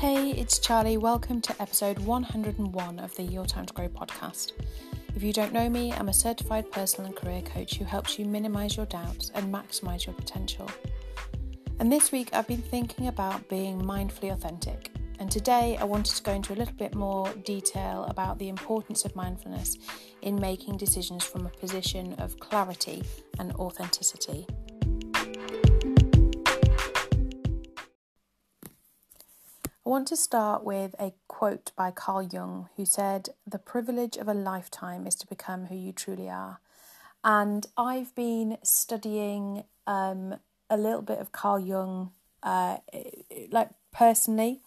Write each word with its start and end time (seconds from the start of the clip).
Hey, 0.00 0.30
it's 0.30 0.58
Charlie. 0.58 0.96
Welcome 0.96 1.42
to 1.42 1.54
episode 1.60 1.98
101 1.98 2.98
of 3.00 3.14
the 3.16 3.22
Your 3.22 3.44
Time 3.44 3.66
to 3.66 3.74
Grow 3.74 3.86
podcast. 3.86 4.52
If 5.14 5.22
you 5.22 5.30
don't 5.30 5.52
know 5.52 5.68
me, 5.68 5.92
I'm 5.92 6.08
a 6.08 6.14
certified 6.14 6.72
personal 6.72 7.10
and 7.10 7.14
career 7.14 7.42
coach 7.42 7.76
who 7.76 7.84
helps 7.84 8.18
you 8.18 8.24
minimize 8.24 8.78
your 8.78 8.86
doubts 8.86 9.30
and 9.34 9.52
maximize 9.52 10.06
your 10.06 10.14
potential. 10.14 10.70
And 11.80 11.92
this 11.92 12.12
week, 12.12 12.30
I've 12.32 12.48
been 12.48 12.62
thinking 12.62 13.08
about 13.08 13.46
being 13.50 13.78
mindfully 13.78 14.32
authentic. 14.32 14.90
And 15.18 15.30
today, 15.30 15.76
I 15.78 15.84
wanted 15.84 16.16
to 16.16 16.22
go 16.22 16.32
into 16.32 16.54
a 16.54 16.56
little 16.56 16.76
bit 16.76 16.94
more 16.94 17.30
detail 17.44 18.06
about 18.08 18.38
the 18.38 18.48
importance 18.48 19.04
of 19.04 19.14
mindfulness 19.14 19.76
in 20.22 20.40
making 20.40 20.78
decisions 20.78 21.24
from 21.24 21.44
a 21.44 21.50
position 21.50 22.14
of 22.14 22.40
clarity 22.40 23.02
and 23.38 23.52
authenticity. 23.56 24.46
Want 29.90 30.06
to 30.06 30.16
start 30.16 30.62
with 30.62 30.94
a 31.00 31.12
quote 31.26 31.72
by 31.74 31.90
Carl 31.90 32.22
Jung, 32.22 32.68
who 32.76 32.84
said, 32.84 33.30
The 33.44 33.58
privilege 33.58 34.16
of 34.16 34.28
a 34.28 34.34
lifetime 34.34 35.04
is 35.04 35.16
to 35.16 35.26
become 35.26 35.66
who 35.66 35.74
you 35.74 35.90
truly 35.90 36.30
are. 36.30 36.60
And 37.24 37.66
I've 37.76 38.14
been 38.14 38.58
studying 38.62 39.64
um, 39.88 40.36
a 40.70 40.76
little 40.76 41.02
bit 41.02 41.18
of 41.18 41.32
Carl 41.32 41.58
Jung, 41.58 42.12
uh, 42.44 42.76
like 43.50 43.70
personally. 43.92 44.60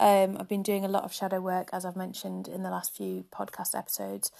Um, 0.00 0.36
I've 0.36 0.48
been 0.48 0.64
doing 0.64 0.84
a 0.84 0.88
lot 0.88 1.04
of 1.04 1.14
shadow 1.14 1.40
work, 1.40 1.68
as 1.72 1.84
I've 1.84 1.94
mentioned 1.94 2.48
in 2.48 2.64
the 2.64 2.70
last 2.70 2.92
few 2.92 3.24
podcast 3.32 3.78
episodes, 3.78 4.32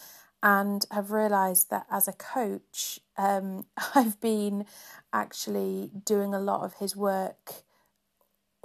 and 0.43 0.87
have 0.91 1.13
realised 1.13 1.71
that 1.71 1.87
as 1.89 2.09
a 2.09 2.13
coach, 2.13 2.99
um, 3.17 3.67
I've 3.95 4.21
been 4.21 4.67
actually 5.13 5.93
doing 6.05 6.35
a 6.35 6.41
lot 6.41 6.65
of 6.65 6.75
his 6.75 6.97
work 6.97 7.63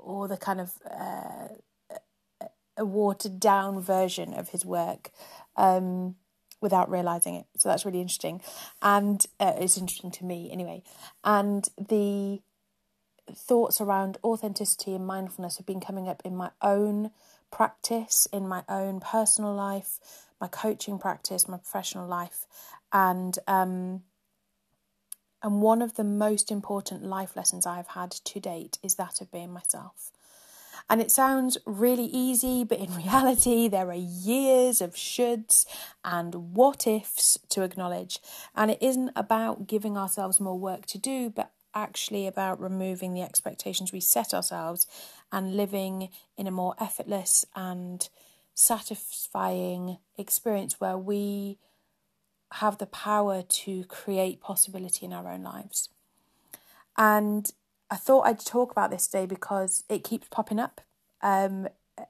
or 0.01 0.27
the 0.27 0.37
kind 0.37 0.59
of 0.59 0.73
uh, 0.89 1.47
a 2.77 2.85
watered 2.85 3.39
down 3.39 3.81
version 3.81 4.33
of 4.33 4.49
his 4.49 4.65
work 4.65 5.11
um, 5.55 6.15
without 6.61 6.89
realizing 6.89 7.35
it. 7.35 7.45
So 7.57 7.69
that's 7.69 7.85
really 7.85 8.01
interesting, 8.01 8.41
and 8.81 9.25
uh, 9.39 9.53
it's 9.57 9.77
interesting 9.77 10.11
to 10.11 10.25
me 10.25 10.49
anyway. 10.51 10.83
And 11.23 11.67
the 11.77 12.41
thoughts 13.33 13.79
around 13.79 14.17
authenticity 14.23 14.93
and 14.93 15.05
mindfulness 15.05 15.57
have 15.57 15.65
been 15.65 15.79
coming 15.79 16.07
up 16.07 16.21
in 16.25 16.35
my 16.35 16.51
own 16.61 17.11
practice, 17.51 18.27
in 18.31 18.47
my 18.47 18.63
own 18.67 18.99
personal 18.99 19.53
life, 19.53 19.99
my 20.39 20.47
coaching 20.47 20.97
practice, 20.97 21.47
my 21.47 21.57
professional 21.57 22.07
life, 22.07 22.45
and 22.91 23.37
um, 23.47 24.03
and 25.43 25.61
one 25.61 25.81
of 25.81 25.95
the 25.95 26.03
most 26.03 26.51
important 26.51 27.03
life 27.03 27.35
lessons 27.35 27.65
I've 27.65 27.87
had 27.87 28.11
to 28.11 28.39
date 28.39 28.77
is 28.83 28.95
that 28.95 29.21
of 29.21 29.31
being 29.31 29.51
myself. 29.51 30.11
And 30.89 31.01
it 31.01 31.11
sounds 31.11 31.57
really 31.65 32.05
easy, 32.05 32.63
but 32.63 32.79
in 32.79 32.95
reality, 33.05 33.67
there 33.67 33.89
are 33.89 33.93
years 33.93 34.81
of 34.81 34.93
shoulds 34.93 35.65
and 36.03 36.55
what 36.55 36.85
ifs 36.87 37.37
to 37.49 37.63
acknowledge. 37.63 38.19
And 38.55 38.71
it 38.71 38.79
isn't 38.81 39.11
about 39.15 39.67
giving 39.67 39.97
ourselves 39.97 40.39
more 40.39 40.59
work 40.59 40.85
to 40.87 40.97
do, 40.97 41.29
but 41.29 41.51
actually 41.73 42.27
about 42.27 42.59
removing 42.59 43.13
the 43.13 43.21
expectations 43.21 43.93
we 43.93 44.01
set 44.01 44.33
ourselves 44.33 44.85
and 45.31 45.55
living 45.55 46.09
in 46.37 46.47
a 46.47 46.51
more 46.51 46.75
effortless 46.79 47.45
and 47.55 48.09
satisfying 48.53 49.97
experience 50.17 50.79
where 50.79 50.97
we 50.97 51.57
have 52.55 52.77
the 52.77 52.85
power 52.85 53.41
to 53.41 53.83
create 53.85 54.41
possibility 54.41 55.05
in 55.05 55.13
our 55.13 55.31
own 55.31 55.43
lives. 55.43 55.89
And 56.97 57.51
I 57.89 57.95
thought 57.95 58.27
I'd 58.27 58.39
talk 58.39 58.71
about 58.71 58.91
this 58.91 59.07
today 59.07 59.25
because 59.25 59.83
it 59.89 60.03
keeps 60.03 60.27
popping 60.27 60.59
up. 60.59 60.81
Um, 61.21 61.67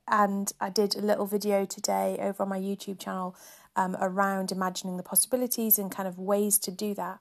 and 0.07 0.51
I 0.59 0.69
did 0.69 0.95
a 0.95 1.01
little 1.01 1.25
video 1.25 1.65
today 1.65 2.17
over 2.19 2.43
on 2.43 2.49
my 2.49 2.59
YouTube 2.59 2.99
channel 2.99 3.35
um, 3.75 3.95
around 3.99 4.51
imagining 4.51 4.97
the 4.97 5.03
possibilities 5.03 5.77
and 5.77 5.91
kind 5.91 6.07
of 6.07 6.17
ways 6.17 6.57
to 6.59 6.71
do 6.71 6.93
that. 6.95 7.19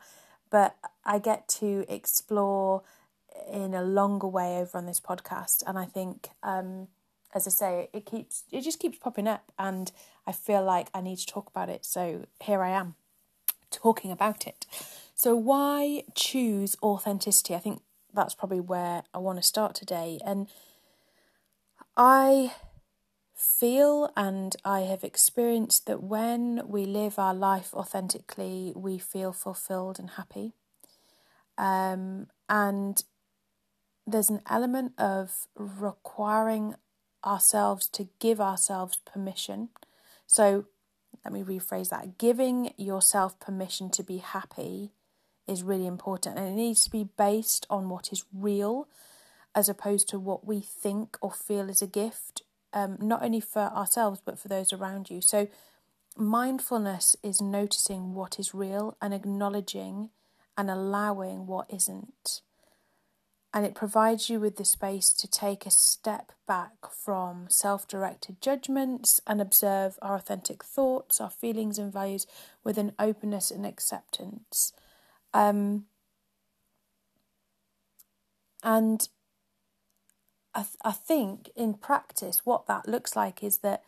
But 0.50 0.76
I 1.04 1.18
get 1.18 1.48
to 1.60 1.84
explore 1.88 2.82
in 3.50 3.74
a 3.74 3.82
longer 3.82 4.26
way 4.26 4.58
over 4.58 4.78
on 4.78 4.86
this 4.86 5.00
podcast. 5.00 5.62
And 5.66 5.78
I 5.78 5.84
think, 5.84 6.30
um, 6.42 6.88
as 7.34 7.46
I 7.46 7.50
say, 7.50 7.88
it 7.92 8.06
keeps 8.06 8.44
it 8.50 8.62
just 8.62 8.80
keeps 8.80 8.98
popping 8.98 9.28
up, 9.28 9.52
and 9.58 9.92
I 10.26 10.32
feel 10.32 10.64
like 10.64 10.88
I 10.92 11.00
need 11.00 11.18
to 11.18 11.26
talk 11.26 11.48
about 11.48 11.68
it. 11.68 11.84
So 11.84 12.26
here 12.40 12.62
I 12.62 12.70
am 12.70 12.96
talking 13.70 14.10
about 14.10 14.46
it. 14.46 14.66
So, 15.14 15.34
why 15.34 16.04
choose 16.14 16.76
authenticity? 16.82 17.54
I 17.54 17.58
think 17.58 17.82
that's 18.12 18.34
probably 18.34 18.60
where 18.60 19.02
I 19.14 19.18
want 19.18 19.38
to 19.38 19.42
start 19.42 19.74
today. 19.74 20.18
And 20.24 20.48
I 21.96 22.52
feel 23.34 24.12
and 24.16 24.54
I 24.64 24.80
have 24.80 25.02
experienced 25.02 25.86
that 25.86 26.02
when 26.02 26.62
we 26.66 26.84
live 26.84 27.18
our 27.18 27.34
life 27.34 27.72
authentically, 27.74 28.72
we 28.76 28.98
feel 28.98 29.32
fulfilled 29.32 29.98
and 29.98 30.10
happy. 30.10 30.52
Um, 31.56 32.28
and 32.48 33.02
there's 34.06 34.30
an 34.30 34.42
element 34.48 34.92
of 34.98 35.46
requiring 35.54 36.74
ourselves 37.24 37.88
to 37.88 38.08
give 38.18 38.40
ourselves 38.40 38.98
permission. 39.04 39.70
So, 40.26 40.66
let 41.24 41.32
me 41.32 41.42
rephrase 41.42 41.90
that. 41.90 42.18
Giving 42.18 42.72
yourself 42.76 43.38
permission 43.38 43.90
to 43.90 44.02
be 44.02 44.18
happy 44.18 44.92
is 45.46 45.62
really 45.62 45.86
important 45.86 46.38
and 46.38 46.48
it 46.48 46.52
needs 46.52 46.84
to 46.84 46.90
be 46.90 47.08
based 47.16 47.66
on 47.68 47.88
what 47.88 48.12
is 48.12 48.24
real 48.32 48.88
as 49.54 49.68
opposed 49.68 50.08
to 50.08 50.18
what 50.18 50.46
we 50.46 50.60
think 50.60 51.18
or 51.20 51.32
feel 51.32 51.68
is 51.68 51.82
a 51.82 51.86
gift, 51.86 52.42
um, 52.72 52.96
not 53.00 53.22
only 53.22 53.40
for 53.40 53.62
ourselves 53.62 54.20
but 54.24 54.38
for 54.38 54.48
those 54.48 54.72
around 54.72 55.10
you. 55.10 55.20
So, 55.20 55.48
mindfulness 56.16 57.16
is 57.22 57.40
noticing 57.40 58.14
what 58.14 58.38
is 58.38 58.54
real 58.54 58.96
and 59.00 59.14
acknowledging 59.14 60.10
and 60.56 60.70
allowing 60.70 61.46
what 61.46 61.66
isn't 61.72 62.42
and 63.52 63.66
it 63.66 63.74
provides 63.74 64.30
you 64.30 64.38
with 64.38 64.56
the 64.56 64.64
space 64.64 65.12
to 65.12 65.28
take 65.28 65.66
a 65.66 65.70
step 65.70 66.32
back 66.46 66.86
from 66.90 67.46
self 67.48 67.88
directed 67.88 68.40
judgments 68.40 69.20
and 69.26 69.40
observe 69.40 69.98
our 70.00 70.14
authentic 70.14 70.62
thoughts, 70.62 71.20
our 71.20 71.30
feelings, 71.30 71.78
and 71.78 71.92
values 71.92 72.26
with 72.62 72.78
an 72.78 72.92
openness 72.98 73.50
and 73.50 73.66
acceptance. 73.66 74.72
Um, 75.34 75.86
and 78.62 79.08
I, 80.54 80.60
th- 80.60 80.76
I 80.84 80.92
think 80.92 81.50
in 81.56 81.74
practice, 81.74 82.42
what 82.44 82.66
that 82.66 82.88
looks 82.88 83.16
like 83.16 83.42
is 83.42 83.58
that 83.58 83.82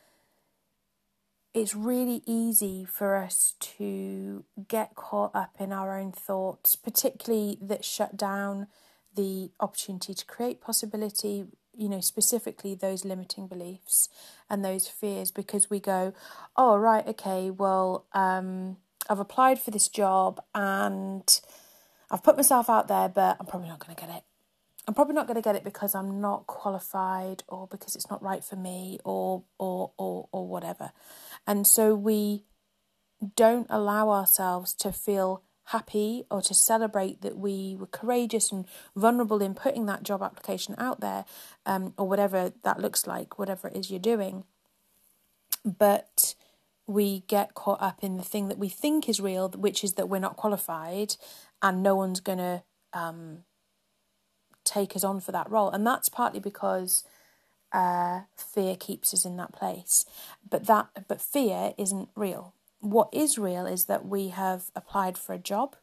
it's 1.55 1.75
really 1.75 2.23
easy 2.27 2.85
for 2.85 3.17
us 3.17 3.55
to 3.61 4.45
get 4.69 4.95
caught 4.97 5.35
up 5.35 5.55
in 5.61 5.73
our 5.73 5.99
own 5.99 6.11
thoughts, 6.11 6.75
particularly 6.75 7.59
that 7.61 7.85
shut 7.85 8.17
down 8.17 8.67
the 9.15 9.51
opportunity 9.61 10.15
to 10.15 10.25
create 10.25 10.61
possibility, 10.61 11.45
you 11.75 11.89
know, 11.89 12.01
specifically 12.01 12.75
those 12.75 13.05
limiting 13.05 13.47
beliefs 13.47 14.09
and 14.49 14.65
those 14.65 14.89
fears, 14.89 15.31
because 15.31 15.71
we 15.71 15.81
go, 15.81 16.13
oh, 16.57 16.77
right, 16.77 17.07
okay, 17.07 17.51
well, 17.51 18.07
um, 18.13 18.77
I've 19.09 19.21
applied 19.21 19.59
for 19.59 19.71
this 19.71 19.89
job 19.89 20.41
and 20.55 21.41
I've 22.11 22.23
put 22.23 22.37
myself 22.37 22.69
out 22.69 22.89
there, 22.89 23.09
but 23.09 23.37
I'm 23.41 23.47
probably 23.47 23.69
not 23.69 23.85
going 23.85 23.95
to 23.95 24.01
get 24.01 24.15
it. 24.15 24.23
I'm 24.87 24.95
probably 24.95 25.15
not 25.15 25.27
going 25.27 25.37
to 25.37 25.43
get 25.43 25.55
it 25.55 25.63
because 25.63 25.95
I'm 25.95 26.21
not 26.21 26.47
qualified 26.47 27.45
or 27.47 27.69
because 27.69 27.95
it's 27.95 28.11
not 28.11 28.23
right 28.23 28.43
for 28.43 28.57
me 28.57 28.99
or 29.05 29.45
or 29.59 29.93
or 29.97 30.29
or 30.33 30.49
whatever. 30.49 30.91
And 31.47 31.67
so 31.67 31.95
we 31.95 32.45
don't 33.37 33.69
allow 33.71 34.11
ourselves 34.11 34.75
to 34.75 34.91
feel 34.93 35.45
happy 35.73 36.25
or 36.31 36.41
to 36.43 36.55
celebrate 36.55 37.23
that 37.23 37.37
we 37.37 37.77
were 37.79 37.87
courageous 37.87 38.53
and 38.53 38.67
vulnerable 38.95 39.43
in 39.43 39.55
putting 39.55 39.87
that 39.87 40.03
job 40.03 40.23
application 40.23 40.75
out 40.79 41.01
there, 41.01 41.25
um, 41.67 41.95
or 41.97 42.09
whatever 42.09 42.53
that 42.63 42.81
looks 42.81 43.07
like, 43.07 43.39
whatever 43.39 43.69
it 43.69 43.77
is 43.77 43.91
you're 43.91 44.01
doing. 44.01 44.45
But 45.65 46.35
we 46.87 47.21
get 47.27 47.55
caught 47.55 47.81
up 47.81 48.03
in 48.03 48.17
the 48.17 48.25
thing 48.25 48.49
that 48.49 48.59
we 48.59 48.69
think 48.69 49.09
is 49.09 49.21
real, 49.21 49.49
which 49.51 49.85
is 49.85 49.95
that 49.95 50.09
we're 50.09 50.19
not 50.19 50.37
qualified 50.37 51.17
and 51.61 51.83
no 51.83 51.95
one's 51.95 52.21
going 52.21 52.39
to 52.39 52.63
um, 52.93 53.45
take 54.65 54.97
us 54.97 55.05
on 55.05 55.21
for 55.21 55.33
that 55.33 55.51
role. 55.51 55.71
And 55.71 55.87
that's 55.87 56.09
partly 56.09 56.41
because 56.41 57.05
uh, 57.73 58.23
fear 58.37 58.77
keeps 58.77 59.15
us 59.15 59.25
in 59.25 59.37
that 59.37 59.53
place. 59.53 60.05
But 60.49 60.67
that, 60.67 60.89
but 61.09 61.21
fear 61.21 61.73
isn't 61.79 62.09
real 62.15 62.55
what 62.83 63.09
is 63.13 63.39
real 63.39 63.65
is 63.65 63.85
that 63.85 64.05
we 64.05 64.29
have 64.29 64.71
applied 64.75 65.17
for 65.17 65.33
a 65.33 65.39
job 65.39 65.77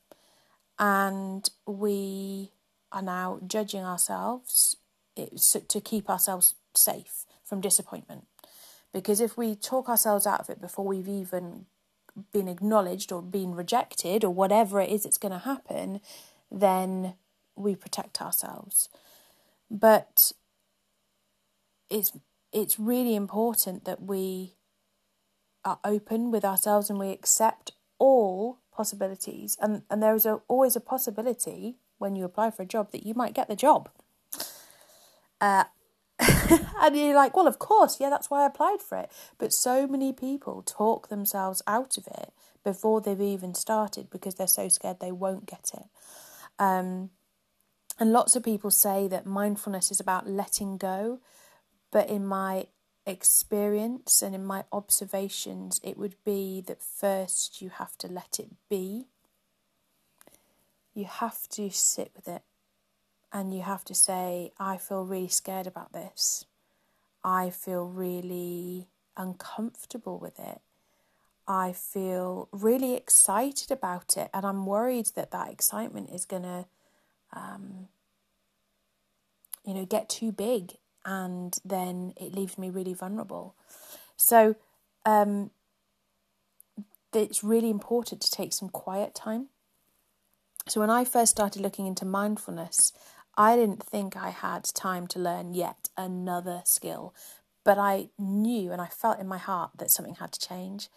and 0.77 1.49
we 1.65 2.51
are 2.91 3.01
now 3.01 3.39
judging 3.47 3.83
ourselves 3.83 4.75
to 5.15 5.81
keep 5.81 6.09
ourselves 6.09 6.55
safe 6.75 7.25
from 7.43 7.61
disappointment. 7.61 8.25
Because 8.93 9.21
if 9.21 9.37
we 9.37 9.55
talk 9.55 9.87
ourselves 9.87 10.27
out 10.27 10.41
of 10.41 10.49
it 10.49 10.59
before 10.59 10.85
we've 10.85 11.07
even 11.07 11.65
been 12.33 12.49
acknowledged 12.49 13.11
or 13.13 13.21
been 13.21 13.55
rejected 13.55 14.25
or 14.25 14.33
whatever 14.33 14.81
it 14.81 14.89
is 14.89 15.03
that's 15.03 15.17
going 15.17 15.31
to 15.31 15.39
happen, 15.39 16.01
then 16.51 17.13
we 17.55 17.75
protect 17.75 18.21
ourselves. 18.21 18.89
But 19.71 20.33
it's 21.89 22.11
it's 22.51 22.79
really 22.79 23.15
important 23.15 23.85
that 23.85 24.01
we 24.01 24.55
are 25.69 25.79
open 25.83 26.31
with 26.31 26.43
ourselves 26.43 26.89
and 26.89 26.97
we 26.97 27.11
accept 27.11 27.73
all 27.99 28.59
possibilities. 28.71 29.57
And, 29.61 29.83
and 29.89 30.01
there 30.01 30.15
is 30.15 30.25
a, 30.25 30.41
always 30.47 30.75
a 30.75 30.81
possibility 30.81 31.75
when 31.97 32.15
you 32.15 32.25
apply 32.25 32.51
for 32.51 32.63
a 32.63 32.65
job 32.65 32.91
that 32.91 33.05
you 33.05 33.13
might 33.13 33.33
get 33.33 33.47
the 33.47 33.55
job. 33.55 33.89
Uh, 35.39 35.65
and 36.81 36.95
you're 36.97 37.15
like, 37.15 37.35
well, 37.35 37.47
of 37.47 37.59
course, 37.59 37.99
yeah, 37.99 38.09
that's 38.09 38.29
why 38.29 38.43
I 38.43 38.47
applied 38.47 38.81
for 38.81 38.97
it. 38.97 39.11
But 39.37 39.53
so 39.53 39.85
many 39.87 40.11
people 40.11 40.63
talk 40.63 41.09
themselves 41.09 41.61
out 41.67 41.97
of 41.97 42.07
it 42.07 42.33
before 42.63 42.99
they've 42.99 43.21
even 43.21 43.53
started 43.53 44.09
because 44.09 44.35
they're 44.35 44.47
so 44.47 44.67
scared 44.67 44.99
they 44.99 45.11
won't 45.11 45.45
get 45.45 45.71
it. 45.73 45.85
Um, 46.57 47.11
and 47.99 48.11
lots 48.11 48.35
of 48.35 48.43
people 48.43 48.71
say 48.71 49.07
that 49.07 49.25
mindfulness 49.25 49.91
is 49.91 49.99
about 49.99 50.27
letting 50.27 50.77
go, 50.77 51.19
but 51.91 52.09
in 52.09 52.25
my 52.25 52.67
experience 53.09 54.21
and 54.21 54.33
in 54.33 54.45
my 54.45 54.63
observations, 54.71 55.81
it 55.83 55.97
would 55.97 56.15
be 56.23 56.61
that 56.67 56.81
first 56.81 57.61
you 57.61 57.69
have 57.69 57.97
to 57.97 58.07
let 58.07 58.39
it 58.39 58.49
be. 58.69 59.07
You 60.93 61.05
have 61.05 61.47
to 61.49 61.69
sit 61.69 62.11
with 62.15 62.27
it 62.27 62.43
and 63.31 63.53
you 63.53 63.61
have 63.61 63.83
to 63.85 63.95
say, 63.95 64.51
I 64.59 64.77
feel 64.77 65.03
really 65.05 65.27
scared 65.27 65.67
about 65.67 65.93
this. 65.93 66.45
I 67.23 67.49
feel 67.49 67.85
really 67.85 68.87
uncomfortable 69.17 70.17
with 70.17 70.39
it. 70.39 70.61
I 71.47 71.73
feel 71.73 72.47
really 72.51 72.95
excited 72.95 73.71
about 73.71 74.15
it, 74.17 74.29
and 74.35 74.45
I'm 74.45 74.67
worried 74.67 75.07
that 75.15 75.31
that 75.31 75.51
excitement 75.51 76.11
is 76.11 76.23
going 76.23 76.43
to, 76.43 76.65
um, 77.33 77.87
you 79.65 79.73
know, 79.73 79.83
get 79.83 80.09
too 80.09 80.31
big, 80.31 80.73
and 81.09 81.57
then 81.65 82.13
it 82.17 82.35
leaves 82.35 82.55
me 82.59 82.69
really 82.69 82.93
vulnerable. 82.93 83.55
So, 84.15 84.55
um, 85.07 85.49
it's 87.11 87.43
really 87.43 87.71
important 87.71 88.21
to 88.21 88.29
take 88.29 88.53
some 88.53 88.69
quiet 88.69 89.15
time. 89.15 89.47
So, 90.67 90.79
when 90.79 90.91
I 90.91 91.05
first 91.05 91.31
started 91.31 91.63
looking 91.63 91.87
into 91.87 92.05
mindfulness, 92.05 92.93
I 93.35 93.55
didn't 93.55 93.83
think 93.83 94.15
I 94.15 94.29
had 94.29 94.65
time 94.65 95.07
to 95.07 95.19
learn 95.19 95.55
yet 95.55 95.89
another 95.97 96.61
skill, 96.65 97.15
but 97.63 97.79
I 97.79 98.09
knew 98.19 98.71
and 98.71 98.79
I 98.79 98.87
felt 98.87 99.19
in 99.19 99.27
my 99.27 99.39
heart 99.39 99.71
that 99.77 99.89
something 99.89 100.15
had 100.15 100.31
to 100.33 100.47
change. 100.47 100.89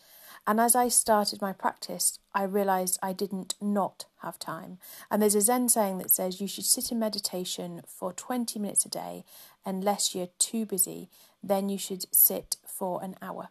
And 0.47 0.61
as 0.61 0.75
I 0.75 0.89
started 0.89 1.41
my 1.41 1.53
practice, 1.53 2.19
I 2.35 2.43
realized 2.43 2.99
I 3.03 3.13
didn't 3.13 3.55
not 3.61 4.07
have 4.23 4.39
time. 4.39 4.79
And 5.11 5.23
there's 5.23 5.37
a 5.37 5.41
Zen 5.41 5.69
saying 5.69 5.99
that 5.99 6.11
says 6.11 6.41
you 6.41 6.49
should 6.49 6.65
sit 6.65 6.91
in 6.91 6.99
meditation 6.99 7.83
for 7.87 8.13
20 8.13 8.59
minutes 8.59 8.85
a 8.85 8.89
day 8.89 9.25
unless 9.65 10.15
you're 10.15 10.31
too 10.39 10.67
busy, 10.67 11.09
then 11.43 11.69
you 11.69 11.79
should 11.79 12.05
sit 12.15 12.57
for 12.67 13.03
an 13.03 13.17
hour. 13.23 13.49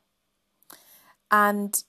And 1.30 1.84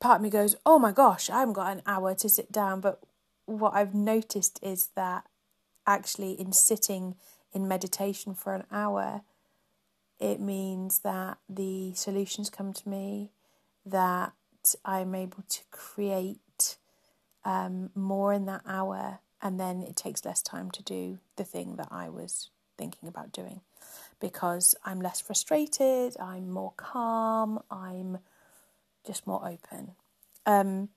part 0.00 0.16
of 0.16 0.22
me 0.22 0.30
goes, 0.30 0.56
Oh 0.66 0.78
my 0.78 0.92
gosh, 0.92 1.30
I 1.30 1.40
haven't 1.40 1.54
got 1.54 1.72
an 1.72 1.82
hour 1.86 2.14
to 2.14 2.28
sit 2.28 2.50
down. 2.50 2.80
But 2.80 3.00
what 3.46 3.74
I've 3.74 3.94
noticed 3.94 4.58
is 4.62 4.88
that 4.96 5.24
actually 5.86 6.32
in 6.32 6.52
sitting 6.52 7.16
in 7.52 7.68
meditation 7.68 8.34
for 8.34 8.54
an 8.54 8.64
hour, 8.70 9.22
it 10.18 10.40
means 10.40 11.00
that 11.00 11.38
the 11.48 11.92
solutions 11.94 12.50
come 12.50 12.72
to 12.72 12.88
me, 12.88 13.32
that 13.84 14.32
I'm 14.84 15.14
able 15.14 15.42
to 15.48 15.60
create 15.70 16.76
um, 17.44 17.90
more 17.94 18.32
in 18.32 18.46
that 18.46 18.62
hour, 18.66 19.18
and 19.40 19.58
then 19.58 19.82
it 19.82 19.96
takes 19.96 20.24
less 20.24 20.40
time 20.40 20.70
to 20.70 20.82
do 20.82 21.18
the 21.36 21.44
thing 21.44 21.74
that 21.76 21.88
I 21.90 22.08
was 22.08 22.50
thinking 22.82 23.08
about 23.08 23.30
doing 23.30 23.60
because 24.20 24.74
I'm 24.84 25.00
less 25.00 25.20
frustrated, 25.20 26.16
I'm 26.18 26.50
more 26.50 26.72
calm, 26.76 27.60
I'm 27.70 28.18
just 29.06 29.24
more 29.24 29.42
open. 29.46 29.92
Um, 30.46 30.88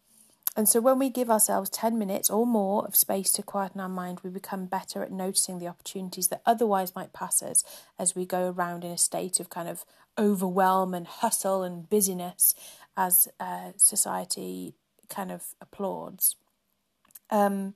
and 0.58 0.68
so, 0.68 0.80
when 0.82 0.98
we 0.98 1.10
give 1.10 1.30
ourselves 1.30 1.70
10 1.70 1.98
minutes 2.00 2.30
or 2.30 2.48
more 2.48 2.86
of 2.86 2.96
space 2.96 3.32
to 3.34 3.44
quieten 3.44 3.82
our 3.82 3.90
mind, 3.90 4.22
we 4.24 4.30
become 4.32 4.66
better 4.66 5.04
at 5.04 5.12
noticing 5.12 5.60
the 5.60 5.68
opportunities 5.68 6.30
that 6.30 6.42
otherwise 6.46 6.96
might 6.96 7.14
pass 7.14 7.44
us 7.44 7.64
as 8.00 8.16
we 8.16 8.26
go 8.26 8.50
around 8.50 8.84
in 8.84 8.92
a 8.92 8.98
state 8.98 9.40
of 9.40 9.50
kind 9.50 9.68
of 9.68 9.86
overwhelm 10.18 10.94
and 10.94 11.06
hustle 11.06 11.62
and 11.62 11.90
busyness 11.90 12.56
as 12.96 13.28
uh, 13.40 13.72
society 13.78 14.74
kind 15.10 15.32
of 15.32 15.44
applauds. 15.62 16.36
Um, 17.30 17.76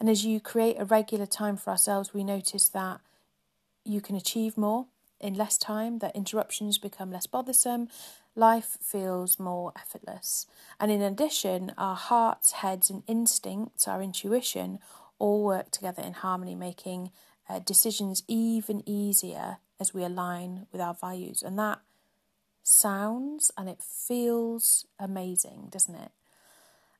and 0.00 0.08
as 0.08 0.24
you 0.24 0.40
create 0.40 0.76
a 0.78 0.84
regular 0.84 1.26
time 1.26 1.56
for 1.56 1.70
ourselves, 1.70 2.14
we 2.14 2.24
notice 2.24 2.68
that 2.70 3.00
you 3.84 4.00
can 4.00 4.16
achieve 4.16 4.56
more 4.56 4.86
in 5.20 5.34
less 5.34 5.58
time, 5.58 5.98
that 5.98 6.14
interruptions 6.14 6.78
become 6.78 7.10
less 7.10 7.26
bothersome, 7.26 7.88
life 8.36 8.78
feels 8.80 9.38
more 9.38 9.72
effortless. 9.76 10.46
And 10.78 10.92
in 10.92 11.02
addition, 11.02 11.72
our 11.76 11.96
hearts, 11.96 12.52
heads, 12.52 12.88
and 12.88 13.02
instincts, 13.06 13.88
our 13.88 14.00
intuition, 14.00 14.78
all 15.18 15.44
work 15.44 15.70
together 15.70 16.02
in 16.02 16.12
harmony, 16.12 16.54
making 16.54 17.10
uh, 17.48 17.58
decisions 17.58 18.22
even 18.28 18.82
easier 18.86 19.58
as 19.80 19.92
we 19.92 20.04
align 20.04 20.66
with 20.70 20.80
our 20.80 20.94
values. 20.94 21.42
And 21.42 21.58
that 21.58 21.80
sounds 22.62 23.50
and 23.56 23.68
it 23.68 23.82
feels 23.82 24.86
amazing, 24.98 25.68
doesn't 25.70 25.94
it? 25.94 26.12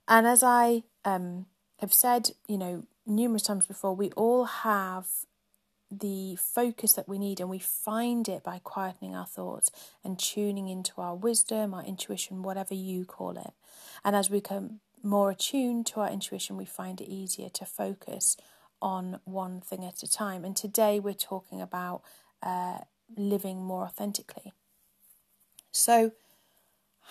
And 0.06 0.26
as 0.26 0.42
I 0.42 0.84
um, 1.04 1.46
have 1.80 1.92
said, 1.92 2.30
you 2.46 2.56
know, 2.56 2.84
numerous 3.06 3.42
times 3.42 3.66
before, 3.66 3.94
we 3.94 4.10
all 4.12 4.44
have 4.44 5.06
the 5.90 6.36
focus 6.36 6.92
that 6.94 7.08
we 7.08 7.18
need, 7.18 7.40
and 7.40 7.48
we 7.48 7.58
find 7.58 8.28
it 8.28 8.42
by 8.42 8.60
quietening 8.64 9.14
our 9.14 9.26
thoughts 9.26 9.70
and 10.04 10.18
tuning 10.18 10.68
into 10.68 11.00
our 11.00 11.14
wisdom, 11.14 11.74
our 11.74 11.84
intuition, 11.84 12.42
whatever 12.42 12.74
you 12.74 13.04
call 13.04 13.38
it. 13.38 13.52
And 14.04 14.14
as 14.14 14.30
we 14.30 14.38
become 14.38 14.80
more 15.02 15.30
attuned 15.30 15.86
to 15.86 16.00
our 16.00 16.10
intuition, 16.10 16.56
we 16.56 16.64
find 16.64 17.00
it 17.00 17.08
easier 17.08 17.48
to 17.50 17.64
focus 17.64 18.36
on 18.80 19.20
one 19.24 19.60
thing 19.60 19.84
at 19.84 20.02
a 20.02 20.10
time. 20.10 20.44
And 20.44 20.56
today 20.56 21.00
we're 21.00 21.14
talking 21.14 21.60
about 21.60 22.02
uh, 22.42 22.78
living 23.16 23.62
more 23.62 23.84
authentically. 23.84 24.52
So, 25.72 26.12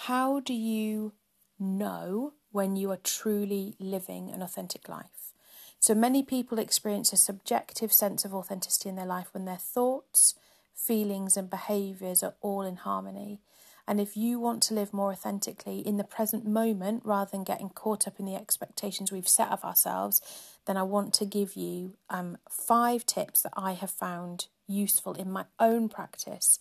how 0.01 0.39
do 0.39 0.53
you 0.53 1.13
know 1.59 2.33
when 2.51 2.75
you 2.75 2.91
are 2.91 2.97
truly 2.97 3.75
living 3.79 4.29
an 4.29 4.41
authentic 4.41 4.88
life? 4.88 5.33
So 5.79 5.94
many 5.95 6.24
people 6.24 6.59
experience 6.59 7.13
a 7.13 7.18
subjective 7.18 7.94
sense 7.94 8.25
of 8.25 8.33
authenticity 8.33 8.89
in 8.89 8.95
their 8.95 9.06
life 9.06 9.27
when 9.31 9.46
their 9.46 9.57
thoughts, 9.57 10.36
feelings, 10.74 11.38
and 11.38 11.50
behaviours 11.50 12.24
are 12.24 12.34
all 12.41 12.63
in 12.63 12.77
harmony. 12.77 13.39
And 13.88 14.01
if 14.01 14.17
you 14.17 14.38
want 14.38 14.62
to 14.63 14.74
live 14.74 14.93
more 14.93 15.13
authentically 15.13 15.79
in 15.79 15.96
the 15.96 16.03
present 16.03 16.46
moment 16.46 17.03
rather 17.05 17.31
than 17.31 17.46
getting 17.46 17.69
caught 17.69 18.05
up 18.05 18.19
in 18.19 18.25
the 18.25 18.36
expectations 18.36 19.12
we've 19.12 19.27
set 19.27 19.50
of 19.50 19.63
ourselves, 19.63 20.22
then 20.65 20.75
I 20.75 20.84
want 20.84 21.13
to 21.15 21.25
give 21.25 21.55
you 21.55 21.93
um, 22.10 22.38
five 22.50 23.05
tips 23.05 23.43
that 23.43 23.53
I 23.55 23.74
have 23.74 23.91
found 23.91 24.48
useful 24.67 25.13
in 25.13 25.31
my 25.31 25.46
own 25.57 25.88
practice 25.88 26.60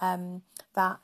um, 0.00 0.42
that 0.74 0.98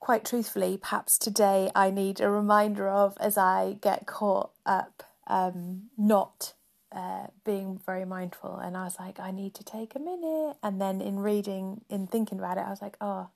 quite 0.00 0.24
truthfully, 0.24 0.78
perhaps 0.80 1.18
today 1.18 1.70
I 1.74 1.90
need 1.90 2.20
a 2.20 2.30
reminder 2.30 2.88
of 2.88 3.18
as 3.20 3.36
I 3.36 3.76
get 3.82 4.06
caught 4.06 4.50
up 4.64 5.02
um, 5.26 5.84
not 5.96 6.54
uh, 6.92 7.26
being 7.44 7.80
very 7.84 8.04
mindful. 8.04 8.56
And 8.56 8.76
I 8.76 8.84
was 8.84 8.96
like, 8.98 9.18
I 9.18 9.30
need 9.30 9.54
to 9.54 9.64
take 9.64 9.94
a 9.94 9.98
minute. 9.98 10.56
And 10.62 10.80
then 10.80 11.00
in 11.00 11.18
reading, 11.18 11.82
in 11.90 12.06
thinking 12.06 12.38
about 12.38 12.56
it, 12.56 12.64
I 12.66 12.70
was 12.70 12.82
like, 12.82 12.96
oh, 13.00 13.28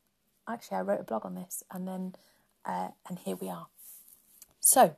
actually, 0.48 0.78
I 0.78 0.82
wrote 0.82 1.00
a 1.00 1.04
blog 1.04 1.26
on 1.26 1.34
this. 1.34 1.64
And 1.70 1.86
then, 1.86 2.14
uh, 2.64 2.88
and 3.08 3.18
here 3.18 3.36
we 3.36 3.48
are. 3.48 3.66
So, 4.60 4.96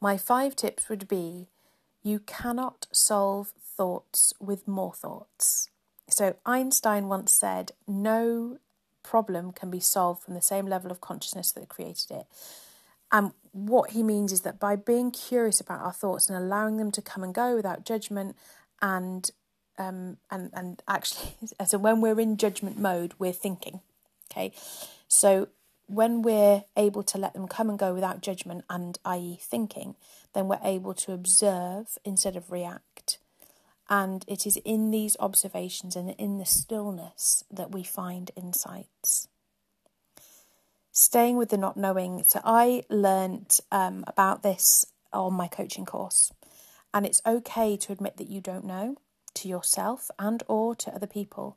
my 0.00 0.16
five 0.16 0.56
tips 0.56 0.88
would 0.88 1.08
be 1.08 1.48
you 2.02 2.18
cannot 2.20 2.86
solve 2.92 3.52
thoughts 3.64 4.32
with 4.40 4.66
more 4.66 4.92
thoughts. 4.92 5.70
So, 6.08 6.36
Einstein 6.44 7.08
once 7.08 7.32
said, 7.32 7.72
no 7.86 8.58
problem 9.02 9.52
can 9.52 9.70
be 9.70 9.80
solved 9.80 10.22
from 10.22 10.34
the 10.34 10.42
same 10.42 10.66
level 10.66 10.90
of 10.90 11.00
consciousness 11.00 11.52
that 11.52 11.68
created 11.68 12.10
it. 12.10 12.26
And 13.10 13.32
what 13.52 13.90
he 13.90 14.02
means 14.02 14.32
is 14.32 14.42
that 14.42 14.60
by 14.60 14.76
being 14.76 15.10
curious 15.10 15.60
about 15.60 15.80
our 15.80 15.92
thoughts 15.92 16.28
and 16.28 16.38
allowing 16.38 16.76
them 16.76 16.90
to 16.92 17.02
come 17.02 17.22
and 17.22 17.34
go 17.34 17.56
without 17.56 17.84
judgment 17.84 18.36
and 18.80 19.30
um, 19.78 20.18
and 20.30 20.50
and 20.52 20.82
actually 20.86 21.34
so 21.66 21.78
when 21.78 22.00
we're 22.00 22.20
in 22.20 22.36
judgment 22.36 22.78
mode 22.78 23.14
we're 23.18 23.32
thinking 23.32 23.80
okay? 24.30 24.52
So 25.08 25.48
when 25.86 26.22
we're 26.22 26.64
able 26.76 27.02
to 27.02 27.18
let 27.18 27.34
them 27.34 27.48
come 27.48 27.68
and 27.68 27.78
go 27.78 27.92
without 27.92 28.20
judgment 28.20 28.64
and 28.70 28.98
i.e 29.04 29.38
thinking 29.40 29.96
then 30.32 30.46
we're 30.46 30.60
able 30.62 30.94
to 30.94 31.12
observe 31.12 31.98
instead 32.04 32.36
of 32.36 32.52
react. 32.52 33.18
And 33.88 34.24
it 34.28 34.46
is 34.46 34.56
in 34.64 34.92
these 34.92 35.16
observations 35.18 35.96
and 35.96 36.10
in 36.10 36.38
the 36.38 36.46
stillness 36.46 37.42
that 37.50 37.72
we 37.72 37.82
find 37.82 38.30
insights 38.36 39.26
staying 40.92 41.36
with 41.36 41.50
the 41.50 41.56
not 41.56 41.76
knowing. 41.76 42.24
So 42.26 42.40
I 42.44 42.84
learned 42.88 43.58
um, 43.70 44.04
about 44.06 44.42
this 44.42 44.86
on 45.12 45.34
my 45.34 45.48
coaching 45.48 45.86
course, 45.86 46.32
and 46.92 47.06
it's 47.06 47.22
okay 47.26 47.76
to 47.76 47.92
admit 47.92 48.16
that 48.16 48.30
you 48.30 48.40
don't 48.40 48.64
know 48.64 48.96
to 49.34 49.48
yourself 49.48 50.10
and 50.18 50.42
or 50.48 50.74
to 50.76 50.94
other 50.94 51.06
people. 51.06 51.56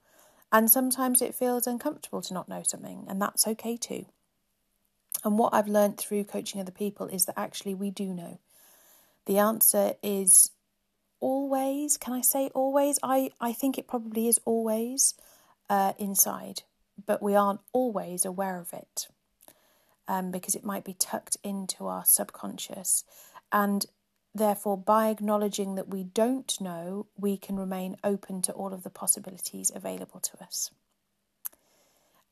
And 0.52 0.70
sometimes 0.70 1.22
it 1.22 1.34
feels 1.34 1.66
uncomfortable 1.66 2.22
to 2.22 2.34
not 2.34 2.48
know 2.48 2.62
something, 2.64 3.06
and 3.08 3.22
that's 3.22 3.48
okay 3.48 3.76
too. 3.78 4.06
And 5.24 5.38
what 5.38 5.54
I've 5.54 5.68
learned 5.68 5.98
through 5.98 6.26
coaching 6.26 6.62
other 6.62 6.72
people 6.72 7.08
is 7.08 7.26
that 7.26 7.40
actually 7.40 7.74
we 7.74 7.90
do 7.90 8.14
know. 8.14 8.40
The 9.26 9.38
answer 9.38 9.94
is 10.04 10.52
always, 11.20 11.98
can 11.98 12.14
I 12.14 12.22
say 12.22 12.50
always? 12.54 13.00
I, 13.02 13.32
I 13.40 13.54
think 13.54 13.78
it 13.78 13.88
probably 13.88 14.28
is 14.28 14.40
always 14.44 15.14
uh, 15.70 15.94
inside, 15.98 16.64
but 17.06 17.24
we 17.24 17.36
aren't 17.36 17.62
always 17.72 18.26
aware 18.26 18.60
of 18.60 18.74
it 18.74 19.08
um, 20.08 20.32
because 20.32 20.56
it 20.56 20.66
might 20.66 20.84
be 20.84 20.94
tucked 20.94 21.38
into 21.44 21.88
our 21.88 22.06
subconscious. 22.06 23.04
And 23.52 23.86
therefore, 24.34 24.78
by 24.78 25.10
acknowledging 25.10 25.76
that 25.76 25.90
we 25.90 26.04
don't 26.04 26.60
know, 26.60 27.08
we 27.18 27.38
can 27.38 27.58
remain 27.58 27.98
open 28.04 28.42
to 28.44 28.52
all 28.54 28.74
of 28.74 28.84
the 28.84 28.90
possibilities 28.90 29.72
available 29.74 30.20
to 30.20 30.44
us. 30.44 30.72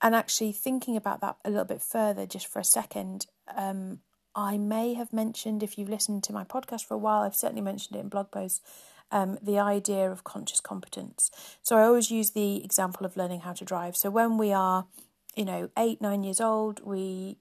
And 0.02 0.16
actually, 0.16 0.52
thinking 0.52 0.98
about 0.98 1.22
that 1.22 1.38
a 1.46 1.50
little 1.50 1.66
bit 1.66 1.82
further, 1.82 2.26
just 2.26 2.48
for 2.48 2.60
a 2.60 2.64
second, 2.64 3.28
um, 3.56 4.00
I 4.36 4.58
may 4.58 4.94
have 4.96 5.14
mentioned, 5.14 5.62
if 5.62 5.78
you've 5.78 5.90
listened 5.90 6.24
to 6.24 6.34
my 6.34 6.44
podcast 6.44 6.86
for 6.86 6.96
a 6.96 6.98
while, 6.98 7.22
I've 7.22 7.36
certainly 7.36 7.62
mentioned 7.62 7.98
it 7.98 8.00
in 8.00 8.10
blog 8.10 8.32
posts, 8.32 8.62
um, 9.12 9.38
the 9.42 9.60
idea 9.60 10.10
of 10.10 10.24
conscious 10.24 10.62
competence. 10.62 11.30
So 11.62 11.78
I 11.78 11.84
always 11.84 12.10
use 12.10 12.32
the 12.32 12.64
example 12.64 13.06
of 13.06 13.18
learning 13.18 13.42
how 13.42 13.54
to 13.54 13.66
drive. 13.66 13.96
So 13.98 14.10
when 14.10 14.38
we 14.38 14.54
are, 14.54 14.88
you 15.36 15.46
know, 15.46 15.70
eight, 15.78 16.02
nine 16.02 16.24
years 16.24 16.42
old, 16.42 16.84
we 16.84 17.38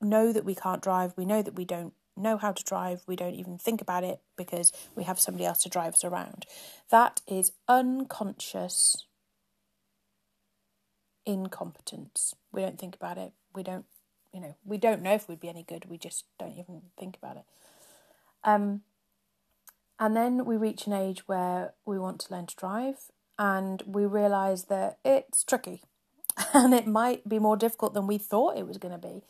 know 0.00 0.32
that 0.32 0.44
we 0.44 0.54
can't 0.54 0.82
drive, 0.82 1.14
we 1.16 1.24
know 1.24 1.42
that 1.42 1.56
we 1.56 1.64
don't 1.64 1.92
know 2.16 2.36
how 2.36 2.52
to 2.52 2.64
drive, 2.64 3.02
we 3.06 3.16
don't 3.16 3.34
even 3.34 3.58
think 3.58 3.80
about 3.80 4.04
it 4.04 4.20
because 4.36 4.72
we 4.94 5.04
have 5.04 5.20
somebody 5.20 5.44
else 5.44 5.62
to 5.62 5.68
drive 5.68 5.94
us 5.94 6.04
around. 6.04 6.46
That 6.90 7.20
is 7.26 7.52
unconscious 7.68 9.04
incompetence. 11.24 12.34
We 12.52 12.62
don't 12.62 12.78
think 12.78 12.96
about 12.96 13.18
it. 13.18 13.32
We 13.54 13.62
don't, 13.62 13.84
you 14.32 14.40
know, 14.40 14.56
we 14.64 14.78
don't 14.78 15.02
know 15.02 15.14
if 15.14 15.28
we'd 15.28 15.40
be 15.40 15.48
any 15.48 15.62
good. 15.62 15.84
We 15.88 15.98
just 15.98 16.24
don't 16.38 16.56
even 16.58 16.82
think 16.98 17.16
about 17.22 17.36
it. 17.36 17.44
Um, 18.44 18.82
and 20.00 20.16
then 20.16 20.44
we 20.44 20.56
reach 20.56 20.86
an 20.86 20.92
age 20.92 21.26
where 21.26 21.74
we 21.84 21.98
want 21.98 22.20
to 22.20 22.32
learn 22.32 22.46
to 22.46 22.56
drive 22.56 23.10
and 23.38 23.82
we 23.86 24.06
realise 24.06 24.62
that 24.64 24.98
it's 25.04 25.44
tricky 25.44 25.82
and 26.54 26.72
it 26.72 26.86
might 26.86 27.28
be 27.28 27.38
more 27.38 27.56
difficult 27.56 27.94
than 27.94 28.06
we 28.06 28.18
thought 28.18 28.56
it 28.56 28.66
was 28.66 28.78
going 28.78 28.98
to 28.98 29.06
be 29.06 29.22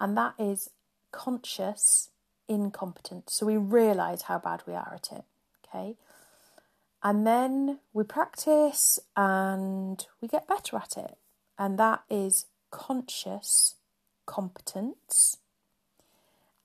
and 0.00 0.16
that 0.16 0.34
is 0.38 0.70
conscious 1.12 2.10
incompetence. 2.48 3.34
So 3.34 3.46
we 3.46 3.56
realize 3.56 4.22
how 4.22 4.38
bad 4.38 4.62
we 4.66 4.74
are 4.74 4.92
at 4.94 5.08
it, 5.12 5.24
okay? 5.66 5.96
And 7.02 7.26
then 7.26 7.78
we 7.92 8.04
practice 8.04 8.98
and 9.16 10.04
we 10.20 10.28
get 10.28 10.48
better 10.48 10.76
at 10.76 10.96
it, 10.96 11.16
and 11.58 11.78
that 11.78 12.02
is 12.10 12.46
conscious 12.70 13.76
competence. 14.26 15.38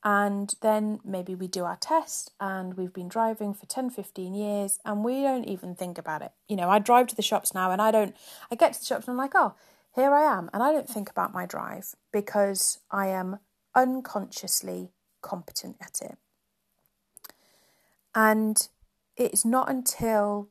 And 0.06 0.54
then 0.60 1.00
maybe 1.06 1.34
we 1.34 1.48
do 1.48 1.64
our 1.64 1.78
test 1.78 2.32
and 2.38 2.74
we've 2.74 2.92
been 2.92 3.08
driving 3.08 3.54
for 3.54 3.66
10, 3.68 3.90
15 3.90 4.36
years 4.36 4.80
and 4.84 5.02
we 5.02 5.22
don't 5.22 5.46
even 5.46 5.76
think 5.76 5.98
about 5.98 6.22
it. 6.22 6.34
You 6.50 6.58
know, 6.58 6.70
I 6.70 6.80
drive 6.80 7.08
to 7.08 7.16
the 7.16 7.22
shops 7.22 7.54
now 7.54 7.72
and 7.72 7.82
I 7.82 7.90
don't, 7.92 8.14
I 8.52 8.56
get 8.56 8.74
to 8.74 8.80
the 8.82 8.86
shops 8.86 9.08
and 9.08 9.14
I'm 9.14 9.18
like, 9.18 9.32
oh, 9.34 9.54
here 9.96 10.14
I 10.14 10.24
am, 10.24 10.50
and 10.54 10.64
I 10.64 10.72
don't 10.72 10.90
think 10.90 11.10
about 11.10 11.34
my 11.34 11.46
drive 11.46 11.96
because 12.12 12.80
I 12.90 13.08
am 13.08 13.40
unconsciously 13.76 14.92
competent 15.22 15.78
at 15.82 16.02
it. 16.02 16.18
And 18.16 18.68
it's 19.16 19.46
not 19.46 19.70
until 19.70 20.50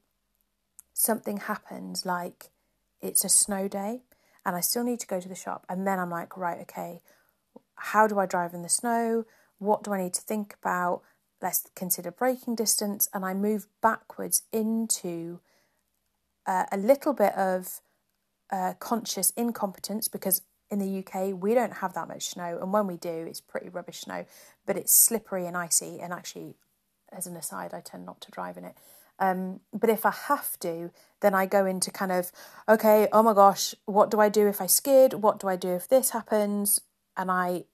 something 0.92 1.38
happens, 1.38 2.06
like 2.06 2.50
it's 3.00 3.24
a 3.24 3.28
snow 3.28 3.66
day, 3.68 4.02
and 4.46 4.54
I 4.54 4.60
still 4.60 4.84
need 4.84 5.00
to 5.00 5.06
go 5.06 5.20
to 5.20 5.28
the 5.28 5.34
shop, 5.34 5.66
and 5.68 5.86
then 5.86 5.98
I'm 5.98 6.10
like, 6.10 6.36
right, 6.36 6.60
okay, 6.62 7.00
how 7.74 8.06
do 8.06 8.18
I 8.18 8.26
drive 8.26 8.54
in 8.54 8.62
the 8.62 8.68
snow? 8.68 9.24
What 9.58 9.82
do 9.82 9.92
I 9.92 10.02
need 10.02 10.14
to 10.14 10.20
think 10.20 10.54
about? 10.60 11.02
Let's 11.40 11.68
consider 11.74 12.12
braking 12.12 12.54
distance, 12.54 13.08
and 13.12 13.24
I 13.24 13.34
move 13.34 13.66
backwards 13.80 14.42
into 14.52 15.40
uh, 16.46 16.66
a 16.70 16.76
little 16.76 17.12
bit 17.12 17.34
of 17.34 17.80
conscious 18.78 19.30
incompetence 19.36 20.08
because 20.08 20.42
in 20.70 20.78
the 20.78 21.04
UK 21.04 21.34
we 21.40 21.54
don't 21.54 21.74
have 21.74 21.94
that 21.94 22.08
much 22.08 22.26
snow, 22.26 22.58
and 22.60 22.72
when 22.72 22.86
we 22.86 22.96
do, 22.96 23.26
it's 23.28 23.40
pretty 23.40 23.68
rubbish 23.68 24.00
snow, 24.00 24.24
but 24.66 24.76
it's 24.76 24.92
slippery 24.94 25.46
and 25.46 25.56
icy. 25.56 26.00
And 26.00 26.12
actually, 26.12 26.54
as 27.12 27.26
an 27.26 27.36
aside, 27.36 27.74
I 27.74 27.80
tend 27.80 28.06
not 28.06 28.20
to 28.22 28.30
drive 28.30 28.56
in 28.56 28.64
it. 28.64 28.76
Um, 29.18 29.60
but 29.72 29.90
if 29.90 30.04
I 30.06 30.10
have 30.10 30.58
to, 30.60 30.90
then 31.20 31.34
I 31.34 31.46
go 31.46 31.66
into 31.66 31.90
kind 31.90 32.10
of, 32.10 32.32
okay, 32.68 33.08
oh 33.12 33.22
my 33.22 33.34
gosh, 33.34 33.74
what 33.84 34.10
do 34.10 34.18
I 34.18 34.28
do 34.28 34.48
if 34.48 34.60
I 34.60 34.66
skid? 34.66 35.14
What 35.14 35.38
do 35.38 35.48
I 35.48 35.56
do 35.56 35.68
if 35.68 35.86
this 35.86 36.10
happens? 36.10 36.80
And 37.16 37.30
I 37.30 37.64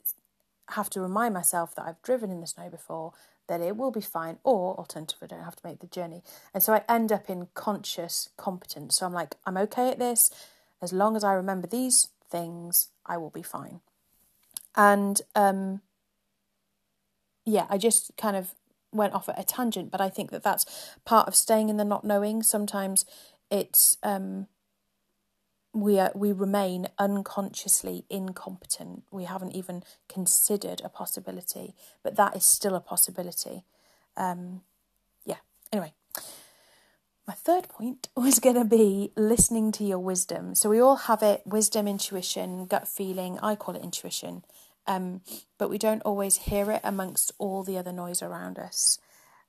have 0.70 0.90
to 0.90 1.00
remind 1.00 1.32
myself 1.32 1.74
that 1.76 1.86
I've 1.86 2.02
driven 2.02 2.30
in 2.30 2.40
the 2.40 2.46
snow 2.46 2.68
before, 2.68 3.12
that 3.46 3.60
it 3.60 3.76
will 3.76 3.90
be 3.90 4.02
fine, 4.02 4.38
or 4.44 4.76
alternatively, 4.76 5.28
I 5.30 5.36
don't 5.36 5.44
have 5.44 5.56
to 5.56 5.66
make 5.66 5.80
the 5.80 5.86
journey. 5.86 6.22
And 6.52 6.62
so 6.62 6.74
I 6.74 6.82
end 6.88 7.12
up 7.12 7.30
in 7.30 7.48
conscious 7.54 8.28
competence. 8.36 8.96
So 8.96 9.06
I'm 9.06 9.14
like, 9.14 9.36
I'm 9.46 9.56
okay 9.56 9.90
at 9.90 9.98
this 9.98 10.30
as 10.80 10.92
long 10.92 11.16
as 11.16 11.24
I 11.24 11.32
remember 11.34 11.66
these 11.66 12.08
things, 12.30 12.88
I 13.06 13.16
will 13.16 13.30
be 13.30 13.42
fine. 13.42 13.80
And 14.76 15.20
um, 15.34 15.80
yeah, 17.44 17.66
I 17.68 17.78
just 17.78 18.16
kind 18.16 18.36
of 18.36 18.54
went 18.92 19.14
off 19.14 19.28
at 19.28 19.38
a 19.38 19.44
tangent, 19.44 19.90
but 19.90 20.00
I 20.00 20.08
think 20.08 20.30
that 20.30 20.42
that's 20.42 20.94
part 21.04 21.28
of 21.28 21.34
staying 21.34 21.68
in 21.68 21.76
the 21.76 21.84
not 21.84 22.04
knowing. 22.04 22.42
Sometimes 22.42 23.04
it's 23.50 23.96
um, 24.02 24.46
we 25.72 25.98
are, 25.98 26.12
we 26.14 26.32
remain 26.32 26.88
unconsciously 26.98 28.04
incompetent. 28.08 29.04
We 29.10 29.24
haven't 29.24 29.52
even 29.52 29.82
considered 30.08 30.80
a 30.84 30.88
possibility, 30.88 31.74
but 32.02 32.16
that 32.16 32.36
is 32.36 32.44
still 32.44 32.74
a 32.74 32.80
possibility. 32.80 33.64
Um, 34.16 34.62
yeah. 35.24 35.36
Anyway, 35.72 35.92
my 37.28 37.34
third 37.34 37.68
point 37.68 38.08
was 38.16 38.40
going 38.40 38.56
to 38.56 38.64
be 38.64 39.12
listening 39.14 39.70
to 39.72 39.84
your 39.84 39.98
wisdom. 39.98 40.54
So 40.54 40.70
we 40.70 40.80
all 40.80 40.96
have 40.96 41.22
it 41.22 41.42
wisdom, 41.44 41.86
intuition, 41.86 42.64
gut 42.64 42.88
feeling. 42.88 43.38
I 43.40 43.54
call 43.54 43.76
it 43.76 43.84
intuition. 43.84 44.44
Um, 44.86 45.20
but 45.58 45.68
we 45.68 45.76
don't 45.76 46.00
always 46.02 46.38
hear 46.38 46.70
it 46.70 46.80
amongst 46.82 47.30
all 47.36 47.62
the 47.62 47.76
other 47.76 47.92
noise 47.92 48.22
around 48.22 48.58
us. 48.58 48.98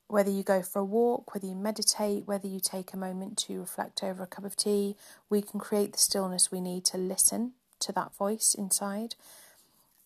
Whether 0.08 0.30
you 0.30 0.42
go 0.42 0.60
for 0.60 0.80
a 0.80 0.84
walk, 0.84 1.32
whether 1.32 1.46
you 1.46 1.54
meditate, 1.54 2.26
whether 2.26 2.46
you 2.46 2.60
take 2.60 2.92
a 2.92 2.98
moment 2.98 3.38
to 3.38 3.58
reflect 3.58 4.02
over 4.02 4.24
a 4.24 4.26
cup 4.26 4.44
of 4.44 4.56
tea, 4.56 4.96
we 5.30 5.40
can 5.40 5.58
create 5.58 5.92
the 5.92 5.98
stillness 5.98 6.52
we 6.52 6.60
need 6.60 6.84
to 6.86 6.98
listen 6.98 7.52
to 7.78 7.92
that 7.92 8.14
voice 8.14 8.54
inside. 8.54 9.14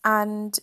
And 0.05 0.57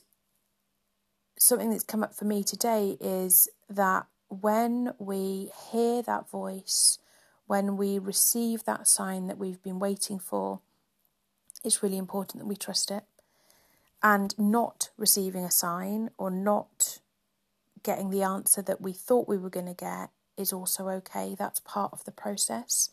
something 1.38 1.72
that's 1.72 1.84
come 1.84 2.03
up 2.03 2.15
for 2.15 2.24
me 2.24 2.44
today 2.44 2.96
is 3.01 3.50
that 3.70 4.06
when 4.31 4.93
we 4.97 5.51
hear 5.71 6.01
that 6.01 6.29
voice, 6.29 7.00
when 7.47 7.75
we 7.75 8.00
receive 8.00 8.63
that 8.63 8.88
sign 8.88 9.27
that 9.27 9.38
we've 9.38 9.61
been 9.61 9.79
waiting 9.79 10.19
for, 10.19 10.61
it's 11.63 11.83
really 11.83 11.97
important 11.97 12.41
that 12.41 12.47
we 12.47 12.55
trust 12.55 12.91
it. 12.91 13.03
And 14.01 14.38
not 14.39 14.89
receiving 14.97 15.43
a 15.43 15.51
sign 15.51 16.09
or 16.17 16.31
not 16.31 17.00
getting 17.83 18.09
the 18.09 18.23
answer 18.23 18.61
that 18.61 18.81
we 18.81 18.93
thought 18.93 19.27
we 19.27 19.38
were 19.38 19.50
going 19.50 19.67
to 19.67 19.73
get 19.73 20.09
is 20.38 20.53
also 20.53 20.88
okay. 20.88 21.35
That's 21.38 21.59
part 21.59 21.91
of 21.93 22.05
the 22.05 22.11
process. 22.11 22.89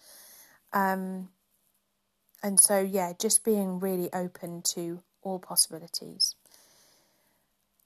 Um, 0.73 1.29
and 2.43 2.61
so, 2.61 2.81
yeah, 2.81 3.13
just 3.19 3.45
being 3.45 3.79
really 3.79 4.13
open 4.13 4.63
to 4.75 5.03
all 5.23 5.39
possibilities 5.39 6.35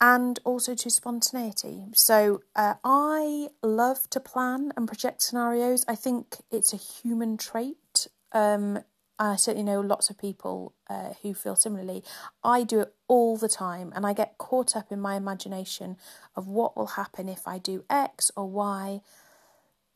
and 0.02 0.40
also 0.44 0.74
to 0.74 0.90
spontaneity. 0.90 1.84
So 1.94 2.42
uh, 2.56 2.74
I 2.82 3.50
love 3.62 4.10
to 4.10 4.18
plan 4.18 4.72
and 4.76 4.88
project 4.88 5.22
scenarios. 5.22 5.84
I 5.86 5.94
think 5.94 6.38
it's 6.50 6.72
a 6.72 6.76
human 6.76 7.36
trait. 7.36 8.08
Um, 8.32 8.80
I 9.16 9.36
certainly 9.36 9.62
know 9.62 9.80
lots 9.80 10.10
of 10.10 10.18
people 10.18 10.74
uh, 10.90 11.10
who 11.22 11.34
feel 11.34 11.54
similarly. 11.54 12.02
I 12.42 12.64
do 12.64 12.80
it 12.80 12.92
all 13.06 13.36
the 13.36 13.48
time, 13.48 13.92
and 13.94 14.04
I 14.04 14.12
get 14.12 14.38
caught 14.38 14.74
up 14.74 14.90
in 14.90 15.00
my 15.00 15.14
imagination 15.14 15.96
of 16.34 16.48
what 16.48 16.76
will 16.76 16.88
happen 16.88 17.28
if 17.28 17.46
I 17.46 17.58
do 17.58 17.84
X 17.88 18.32
or 18.36 18.50
Y. 18.50 19.02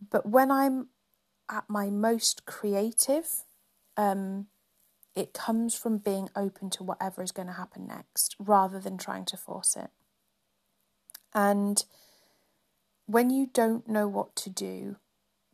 But 0.09 0.29
when 0.29 0.53
I'm 0.53 0.87
at 1.51 1.65
my 1.69 1.91
most 1.91 2.47
creative, 2.47 3.27
um, 3.97 4.47
it 5.17 5.33
comes 5.33 5.75
from 5.75 5.99
being 5.99 6.29
open 6.37 6.71
to 6.71 6.85
whatever 6.85 7.23
is 7.23 7.33
going 7.33 7.49
to 7.49 7.55
happen 7.55 7.87
next 7.87 8.37
rather 8.39 8.79
than 8.79 8.99
trying 8.99 9.25
to 9.25 9.37
force 9.37 9.75
it. 9.75 9.91
And 11.35 11.83
when 13.07 13.31
you 13.31 13.49
don't 13.53 13.89
know 13.89 14.07
what 14.07 14.37
to 14.37 14.51
do, 14.51 14.97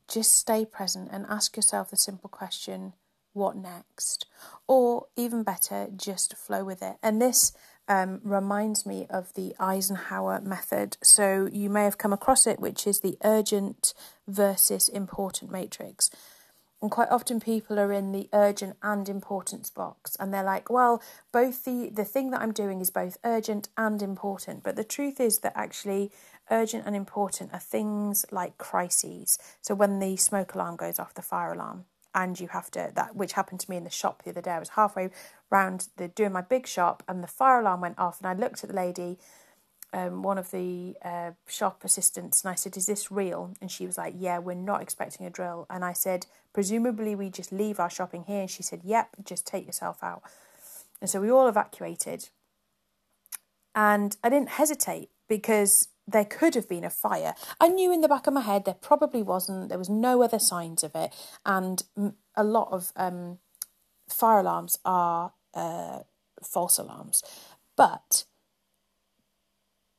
just 0.08 0.36
stay 0.36 0.64
present 0.64 1.08
and 1.12 1.24
ask 1.28 1.56
yourself 1.56 1.90
the 1.90 1.96
simple 1.96 2.28
question 2.28 2.94
what 3.32 3.56
next? 3.56 4.26
Or 4.66 5.06
even 5.16 5.42
better, 5.42 5.88
just 5.96 6.36
flow 6.36 6.64
with 6.64 6.82
it. 6.82 6.96
And 7.02 7.20
this 7.20 7.52
um, 7.88 8.20
reminds 8.22 8.84
me 8.84 9.06
of 9.08 9.32
the 9.34 9.54
Eisenhower 9.58 10.40
method. 10.42 10.98
So 11.02 11.48
you 11.50 11.70
may 11.70 11.84
have 11.84 11.98
come 11.98 12.12
across 12.12 12.46
it, 12.46 12.60
which 12.60 12.86
is 12.86 13.00
the 13.00 13.16
urgent 13.24 13.94
versus 14.28 14.88
important 14.88 15.50
matrix. 15.50 16.10
And 16.82 16.90
quite 16.90 17.10
often 17.10 17.38
people 17.38 17.78
are 17.78 17.92
in 17.92 18.10
the 18.10 18.28
urgent 18.32 18.76
and 18.82 19.08
importance 19.08 19.70
box 19.70 20.16
and 20.18 20.34
they're 20.34 20.42
like, 20.42 20.68
well, 20.68 21.00
both 21.30 21.64
the, 21.64 21.88
the 21.94 22.04
thing 22.04 22.32
that 22.32 22.42
I'm 22.42 22.52
doing 22.52 22.80
is 22.80 22.90
both 22.90 23.18
urgent 23.24 23.68
and 23.76 24.02
important. 24.02 24.64
But 24.64 24.74
the 24.74 24.82
truth 24.82 25.20
is 25.20 25.38
that 25.38 25.52
actually 25.54 26.10
urgent 26.50 26.84
and 26.84 26.96
important 26.96 27.52
are 27.52 27.60
things 27.60 28.26
like 28.32 28.58
crises. 28.58 29.38
So 29.60 29.76
when 29.76 30.00
the 30.00 30.16
smoke 30.16 30.56
alarm 30.56 30.74
goes 30.74 30.98
off, 30.98 31.14
the 31.14 31.22
fire 31.22 31.52
alarm, 31.52 31.84
and 32.14 32.38
you 32.38 32.48
have 32.48 32.70
to 32.72 32.90
that 32.94 33.16
which 33.16 33.34
happened 33.34 33.60
to 33.60 33.70
me 33.70 33.76
in 33.76 33.84
the 33.84 33.90
shop 33.90 34.22
the 34.22 34.30
other 34.30 34.42
day. 34.42 34.50
I 34.50 34.58
was 34.58 34.70
halfway 34.70 35.10
round 35.50 35.88
the 35.96 36.08
doing 36.08 36.32
my 36.32 36.42
big 36.42 36.66
shop 36.66 37.02
and 37.08 37.22
the 37.22 37.28
fire 37.28 37.60
alarm 37.60 37.80
went 37.80 37.98
off 37.98 38.20
and 38.20 38.26
I 38.26 38.34
looked 38.34 38.64
at 38.64 38.70
the 38.70 38.76
lady 38.76 39.18
um, 39.92 40.22
one 40.22 40.38
of 40.38 40.50
the 40.50 40.94
uh, 41.04 41.32
shop 41.46 41.82
assistants 41.84 42.42
and 42.42 42.50
I 42.50 42.54
said, 42.54 42.76
Is 42.76 42.86
this 42.86 43.10
real? 43.10 43.54
And 43.60 43.70
she 43.70 43.86
was 43.86 43.98
like, 43.98 44.14
Yeah, 44.16 44.38
we're 44.38 44.54
not 44.54 44.82
expecting 44.82 45.26
a 45.26 45.30
drill. 45.30 45.66
And 45.68 45.84
I 45.84 45.92
said, 45.92 46.26
Presumably 46.52 47.14
we 47.14 47.30
just 47.30 47.52
leave 47.52 47.78
our 47.78 47.90
shopping 47.90 48.24
here. 48.26 48.42
And 48.42 48.50
she 48.50 48.62
said, 48.62 48.80
Yep, 48.84 49.16
just 49.24 49.46
take 49.46 49.66
yourself 49.66 50.02
out. 50.02 50.22
And 51.00 51.10
so 51.10 51.20
we 51.20 51.30
all 51.30 51.48
evacuated. 51.48 52.28
And 53.74 54.16
I 54.22 54.28
didn't 54.28 54.50
hesitate 54.50 55.10
because 55.28 55.88
there 56.06 56.24
could 56.24 56.54
have 56.54 56.68
been 56.68 56.84
a 56.84 56.90
fire. 56.90 57.34
I 57.60 57.68
knew 57.68 57.92
in 57.92 58.00
the 58.00 58.08
back 58.08 58.26
of 58.26 58.34
my 58.34 58.40
head 58.40 58.64
there 58.64 58.74
probably 58.74 59.22
wasn't. 59.22 59.68
There 59.68 59.78
was 59.78 59.88
no 59.88 60.22
other 60.22 60.38
signs 60.38 60.82
of 60.82 60.94
it. 60.94 61.14
And 61.44 61.82
a 62.34 62.44
lot 62.44 62.68
of 62.70 62.92
um, 62.96 63.38
fire 64.08 64.40
alarms 64.40 64.78
are 64.84 65.32
uh, 65.54 66.00
false 66.42 66.78
alarms. 66.78 67.22
But 67.76 68.24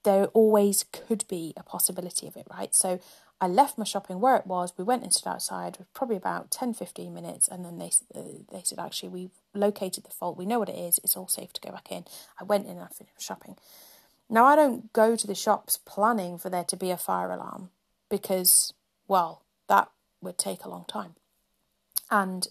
there 0.04 0.26
always 0.28 0.84
could 0.92 1.26
be 1.28 1.54
a 1.58 1.64
possibility 1.64 2.28
of 2.28 2.36
it, 2.36 2.48
right? 2.50 2.74
So 2.76 3.00
I 3.40 3.48
left 3.48 3.78
my 3.78 3.84
shopping 3.84 4.20
where 4.20 4.38
it 4.38 4.48
was. 4.48 4.74
We 4.78 4.84
went 4.84 5.04
and 5.04 5.14
stood 5.14 5.30
outside 5.30 5.78
for 5.78 5.86
probably 5.94 6.16
about 6.16 6.52
10, 6.52 6.74
15 6.74 7.14
minutes. 7.14 7.48
And 7.48 7.66
then 7.66 7.78
they, 7.78 7.92
uh, 8.16 8.40
they 8.52 8.62
said, 8.64 8.80
actually, 8.80 9.10
we've 9.10 9.38
located 9.54 10.04
the 10.04 10.12
fault. 10.12 10.38
We 10.38 10.46
know 10.46 10.60
what 10.60 10.70
it 10.70 10.78
is. 10.78 11.00
It's 11.04 11.18
all 11.18 11.28
safe 11.28 11.52
to 11.54 11.62
go 11.62 11.72
back 11.72 11.92
in. 11.92 12.06
I 12.40 12.44
went 12.44 12.66
in 12.66 12.78
and 12.78 12.82
I 12.82 12.88
finished 12.88 13.22
shopping. 13.22 13.58
Now, 14.30 14.46
I 14.46 14.56
don't 14.56 14.94
go 14.94 15.16
to 15.16 15.28
the 15.28 15.36
shops 15.36 15.78
planning 15.78 16.38
for 16.38 16.50
there 16.50 16.64
to 16.64 16.78
be 16.78 16.90
a 16.90 16.98
fire 16.98 17.32
alarm 17.32 17.70
because, 18.10 18.74
well, 19.08 19.44
that 19.68 19.90
would 20.22 20.38
take 20.38 20.64
a 20.64 20.70
long 20.70 20.86
time. 20.88 21.16
And 22.10 22.48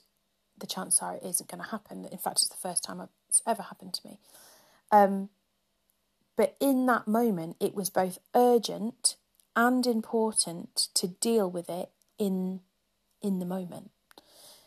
the 0.59 0.67
chances 0.67 1.01
are 1.01 1.15
it 1.15 1.23
isn't 1.25 1.51
going 1.51 1.63
to 1.63 1.71
happen. 1.71 2.05
In 2.05 2.19
fact, 2.19 2.41
it's 2.41 2.49
the 2.49 2.57
first 2.57 2.85
time 2.85 3.09
it's 3.29 3.43
ever 3.47 3.63
happened 3.63 3.95
to 3.95 4.07
me. 4.07 4.19
Um, 4.91 5.31
but 6.37 6.57
in 6.61 6.87
that 6.87 7.07
moment, 7.07 7.57
it 7.61 7.75
was 7.75 7.91
both 7.91 8.19
urgent 8.35 9.17
and 9.55 9.87
important 9.87 10.89
to 10.95 11.09
deal 11.09 11.51
with 11.51 11.69
it 11.69 11.91
in 12.19 12.61
in 13.21 13.39
the 13.39 13.47
moment. 13.47 13.91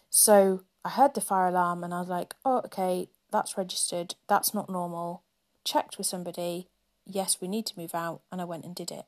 So 0.10 0.64
I 0.86 0.90
heard 0.90 1.14
the 1.14 1.22
fire 1.22 1.48
alarm 1.48 1.84
and 1.84 1.94
I 1.94 2.00
was 2.00 2.08
like, 2.08 2.36
oh, 2.46 2.62
okay, 2.66 3.10
that's 3.32 3.58
registered. 3.58 4.16
That's 4.30 4.54
not 4.54 4.70
normal. 4.70 5.24
Checked 5.66 5.98
with 5.98 6.08
somebody. 6.08 6.68
Yes, 7.06 7.42
we 7.42 7.48
need 7.48 7.66
to 7.66 7.80
move 7.80 7.94
out. 7.94 8.22
And 8.32 8.40
I 8.40 8.46
went 8.46 8.64
and 8.64 8.74
did 8.74 8.92
it. 8.92 9.06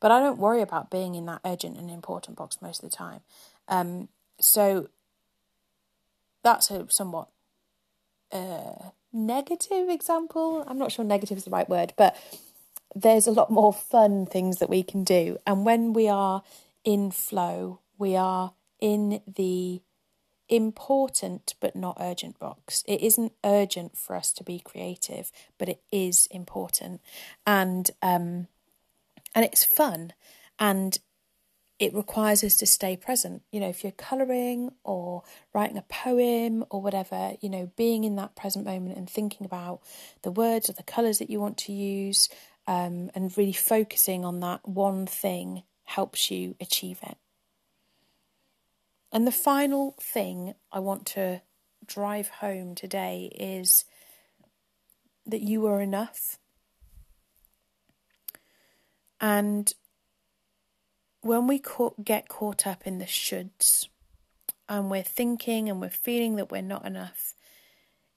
But 0.00 0.10
I 0.10 0.20
don't 0.20 0.38
worry 0.38 0.62
about 0.62 0.90
being 0.90 1.14
in 1.14 1.26
that 1.26 1.42
urgent 1.44 1.76
and 1.76 1.90
important 1.90 2.36
box 2.36 2.60
most 2.60 2.82
of 2.82 2.90
the 2.90 2.96
time. 2.96 3.20
Um, 3.68 4.08
so 4.40 4.88
that's 6.42 6.70
a 6.70 6.86
somewhat 6.88 7.28
uh, 8.32 8.90
negative 9.26 9.88
example. 9.88 10.64
I'm 10.66 10.78
not 10.78 10.92
sure 10.92 11.04
negative 11.04 11.38
is 11.38 11.44
the 11.44 11.50
right 11.50 11.68
word, 11.68 11.92
but 11.96 12.16
there's 12.94 13.26
a 13.26 13.32
lot 13.32 13.50
more 13.50 13.72
fun 13.72 14.26
things 14.26 14.58
that 14.58 14.70
we 14.70 14.82
can 14.82 15.04
do. 15.04 15.38
And 15.46 15.64
when 15.64 15.92
we 15.92 16.08
are 16.08 16.42
in 16.84 17.10
flow, 17.10 17.80
we 17.98 18.16
are 18.16 18.54
in 18.80 19.20
the 19.26 19.82
important 20.48 21.54
but 21.60 21.76
not 21.76 21.98
urgent 22.00 22.38
box. 22.38 22.82
It 22.86 23.02
isn't 23.02 23.32
urgent 23.44 23.96
for 23.96 24.16
us 24.16 24.32
to 24.32 24.44
be 24.44 24.60
creative, 24.60 25.30
but 25.58 25.68
it 25.68 25.82
is 25.92 26.26
important. 26.30 27.00
And 27.46 27.90
um 28.00 28.48
and 29.34 29.44
it's 29.44 29.64
fun 29.64 30.14
and 30.58 30.98
it 31.78 31.94
requires 31.94 32.42
us 32.42 32.56
to 32.56 32.66
stay 32.66 32.96
present. 32.96 33.42
You 33.52 33.60
know, 33.60 33.68
if 33.68 33.84
you're 33.84 33.92
colouring 33.92 34.72
or 34.82 35.22
writing 35.54 35.78
a 35.78 35.82
poem 35.82 36.64
or 36.70 36.82
whatever, 36.82 37.34
you 37.40 37.48
know, 37.48 37.70
being 37.76 38.04
in 38.04 38.16
that 38.16 38.34
present 38.34 38.64
moment 38.64 38.96
and 38.96 39.08
thinking 39.08 39.46
about 39.46 39.80
the 40.22 40.32
words 40.32 40.68
or 40.68 40.72
the 40.72 40.82
colours 40.82 41.18
that 41.18 41.30
you 41.30 41.40
want 41.40 41.56
to 41.58 41.72
use 41.72 42.28
um, 42.66 43.10
and 43.14 43.36
really 43.38 43.52
focusing 43.52 44.24
on 44.24 44.40
that 44.40 44.66
one 44.68 45.06
thing 45.06 45.62
helps 45.84 46.30
you 46.30 46.56
achieve 46.60 46.98
it. 47.02 47.16
And 49.12 49.26
the 49.26 49.32
final 49.32 49.94
thing 50.00 50.54
I 50.72 50.80
want 50.80 51.06
to 51.06 51.42
drive 51.86 52.28
home 52.28 52.74
today 52.74 53.32
is 53.38 53.84
that 55.26 55.40
you 55.40 55.66
are 55.66 55.80
enough. 55.80 56.38
And 59.20 59.72
when 61.20 61.46
we 61.46 61.62
get 62.02 62.28
caught 62.28 62.66
up 62.66 62.86
in 62.86 62.98
the 62.98 63.04
shoulds 63.04 63.88
and 64.68 64.90
we're 64.90 65.02
thinking 65.02 65.68
and 65.68 65.80
we're 65.80 65.90
feeling 65.90 66.36
that 66.36 66.50
we're 66.50 66.62
not 66.62 66.86
enough, 66.86 67.34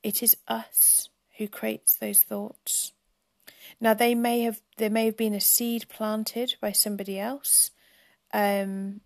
it 0.03 0.21
is 0.21 0.37
us 0.47 1.09
who 1.37 1.47
creates 1.47 1.95
those 1.95 2.21
thoughts. 2.23 2.93
Now 3.79 3.93
they 3.93 4.13
may 4.15 4.41
have 4.41 4.61
there 4.77 4.89
may 4.89 5.05
have 5.05 5.17
been 5.17 5.33
a 5.33 5.41
seed 5.41 5.87
planted 5.89 6.55
by 6.61 6.71
somebody 6.71 7.19
else, 7.19 7.71
um, 8.33 9.01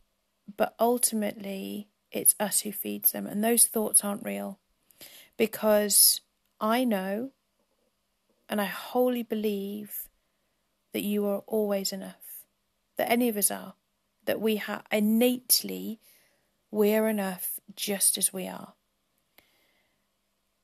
but 0.57 0.75
ultimately 0.79 1.87
it's 2.11 2.35
us 2.39 2.61
who 2.61 2.71
feeds 2.71 3.11
them, 3.11 3.27
and 3.27 3.43
those 3.43 3.65
thoughts 3.65 4.03
aren't 4.03 4.25
real, 4.25 4.59
because 5.37 6.21
I 6.59 6.83
know, 6.85 7.31
and 8.49 8.61
I 8.61 8.65
wholly 8.65 9.23
believe 9.23 10.07
that 10.93 11.03
you 11.03 11.25
are 11.25 11.43
always 11.45 11.91
enough, 11.91 12.45
that 12.97 13.11
any 13.11 13.27
of 13.27 13.35
us 13.37 13.51
are 13.51 13.73
that 14.25 14.39
we 14.41 14.57
have 14.57 14.83
innately 14.91 15.99
we're 16.71 17.07
enough 17.07 17.59
just 17.75 18.17
as 18.17 18.33
we 18.33 18.47
are. 18.47 18.73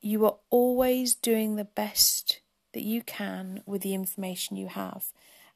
You 0.00 0.26
are 0.26 0.36
always 0.50 1.14
doing 1.14 1.56
the 1.56 1.64
best 1.64 2.40
that 2.74 2.82
you 2.82 3.02
can 3.02 3.62
with 3.64 3.82
the 3.82 3.94
information 3.94 4.56
you 4.56 4.66
have. 4.66 5.06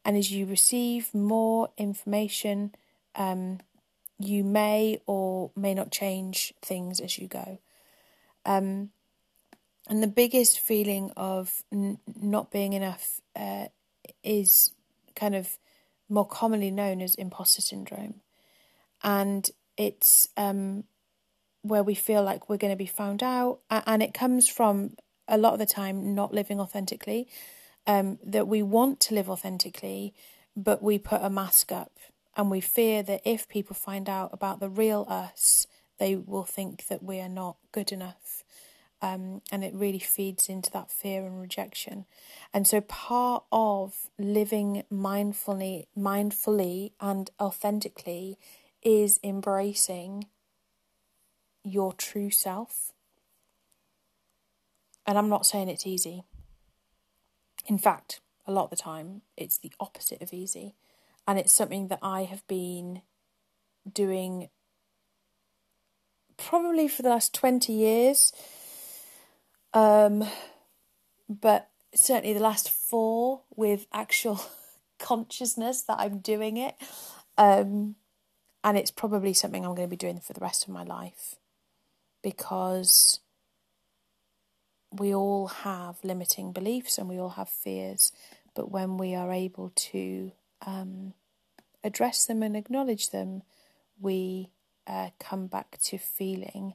And 0.04 0.16
as 0.16 0.30
you 0.30 0.46
receive 0.46 1.12
more 1.12 1.70
information, 1.76 2.74
um, 3.16 3.58
you 4.18 4.44
may 4.44 5.00
or 5.06 5.50
may 5.56 5.74
not 5.74 5.90
change 5.90 6.54
things 6.62 7.00
as 7.00 7.18
you 7.18 7.26
go. 7.26 7.58
Um, 8.44 8.90
and 9.88 10.02
the 10.02 10.06
biggest 10.08 10.60
feeling 10.60 11.10
of 11.16 11.62
n- 11.72 11.98
not 12.18 12.50
being 12.50 12.72
enough 12.72 13.20
uh, 13.34 13.66
is 14.22 14.72
kind 15.14 15.34
of 15.34 15.58
more 16.08 16.26
commonly 16.26 16.70
known 16.70 17.00
as 17.00 17.14
imposter 17.14 17.62
syndrome. 17.62 18.20
And 19.02 19.48
it's 19.76 20.28
um, 20.36 20.84
where 21.62 21.82
we 21.82 21.94
feel 21.94 22.22
like 22.22 22.48
we're 22.48 22.56
going 22.56 22.72
to 22.72 22.76
be 22.76 22.86
found 22.86 23.22
out. 23.22 23.60
And 23.70 24.02
it 24.02 24.14
comes 24.14 24.48
from 24.48 24.96
a 25.28 25.38
lot 25.38 25.52
of 25.52 25.58
the 25.58 25.66
time 25.66 26.14
not 26.14 26.32
living 26.32 26.60
authentically, 26.60 27.28
um, 27.86 28.18
that 28.24 28.48
we 28.48 28.62
want 28.62 29.00
to 29.00 29.14
live 29.14 29.28
authentically, 29.28 30.14
but 30.56 30.82
we 30.82 30.98
put 30.98 31.22
a 31.22 31.30
mask 31.30 31.72
up. 31.72 31.92
And 32.36 32.50
we 32.50 32.60
fear 32.60 33.02
that 33.02 33.22
if 33.24 33.48
people 33.48 33.74
find 33.74 34.08
out 34.08 34.30
about 34.32 34.60
the 34.60 34.68
real 34.68 35.06
us, 35.08 35.66
they 35.98 36.16
will 36.16 36.44
think 36.44 36.86
that 36.88 37.02
we 37.02 37.18
are 37.20 37.28
not 37.28 37.56
good 37.72 37.92
enough 37.92 38.44
um, 39.02 39.42
and 39.52 39.62
it 39.62 39.74
really 39.74 39.98
feeds 39.98 40.48
into 40.48 40.70
that 40.70 40.90
fear 40.90 41.26
and 41.26 41.40
rejection. 41.40 42.06
And 42.54 42.66
so, 42.66 42.80
part 42.80 43.44
of 43.52 44.08
living 44.18 44.84
mindfully, 44.92 45.86
mindfully 45.96 46.92
and 47.00 47.30
authentically 47.40 48.38
is 48.82 49.20
embracing 49.22 50.26
your 51.62 51.92
true 51.92 52.30
self. 52.30 52.92
And 55.06 55.18
I'm 55.18 55.28
not 55.28 55.46
saying 55.46 55.68
it's 55.68 55.86
easy. 55.86 56.24
In 57.66 57.78
fact, 57.78 58.20
a 58.46 58.52
lot 58.52 58.64
of 58.64 58.70
the 58.70 58.76
time, 58.76 59.22
it's 59.36 59.58
the 59.58 59.72
opposite 59.80 60.22
of 60.22 60.32
easy. 60.32 60.74
And 61.28 61.38
it's 61.38 61.52
something 61.52 61.88
that 61.88 61.98
I 62.02 62.22
have 62.22 62.46
been 62.46 63.02
doing 63.92 64.48
probably 66.36 66.86
for 66.88 67.02
the 67.02 67.08
last 67.08 67.34
20 67.34 67.72
years 67.72 68.32
um, 69.76 70.26
but 71.28 71.68
certainly 71.94 72.32
the 72.32 72.40
last 72.40 72.70
four 72.70 73.42
with 73.54 73.86
actual 73.92 74.40
consciousness 74.98 75.82
that 75.82 75.98
I'm 75.98 76.20
doing 76.20 76.56
it. 76.56 76.74
Um, 77.36 77.96
and 78.64 78.78
it's 78.78 78.90
probably 78.90 79.34
something 79.34 79.66
I'm 79.66 79.74
going 79.74 79.86
to 79.86 79.90
be 79.90 79.98
doing 79.98 80.18
for 80.18 80.32
the 80.32 80.40
rest 80.40 80.64
of 80.64 80.70
my 80.70 80.82
life 80.82 81.34
because 82.22 83.20
we 84.90 85.14
all 85.14 85.48
have 85.48 85.96
limiting 86.02 86.52
beliefs 86.52 86.96
and 86.96 87.06
we 87.06 87.18
all 87.18 87.36
have 87.36 87.50
fears. 87.50 88.12
But 88.54 88.70
when 88.70 88.96
we 88.96 89.14
are 89.14 89.30
able 89.30 89.72
to 89.74 90.32
um, 90.66 91.12
address 91.84 92.24
them 92.24 92.42
and 92.42 92.56
acknowledge 92.56 93.10
them, 93.10 93.42
we 94.00 94.48
uh, 94.86 95.10
come 95.20 95.48
back 95.48 95.76
to 95.82 95.98
feeling 95.98 96.72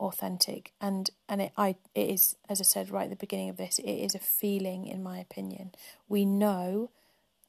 authentic. 0.00 0.72
And 0.80 1.10
and 1.28 1.40
it 1.42 1.52
I 1.56 1.76
it 1.94 2.10
is 2.10 2.36
as 2.48 2.60
I 2.60 2.64
said 2.64 2.90
right 2.90 3.04
at 3.04 3.10
the 3.10 3.16
beginning 3.16 3.48
of 3.48 3.56
this 3.56 3.78
it 3.78 3.90
is 3.90 4.14
a 4.14 4.18
feeling 4.20 4.86
in 4.86 5.02
my 5.02 5.18
opinion. 5.18 5.72
We 6.08 6.24
know 6.24 6.90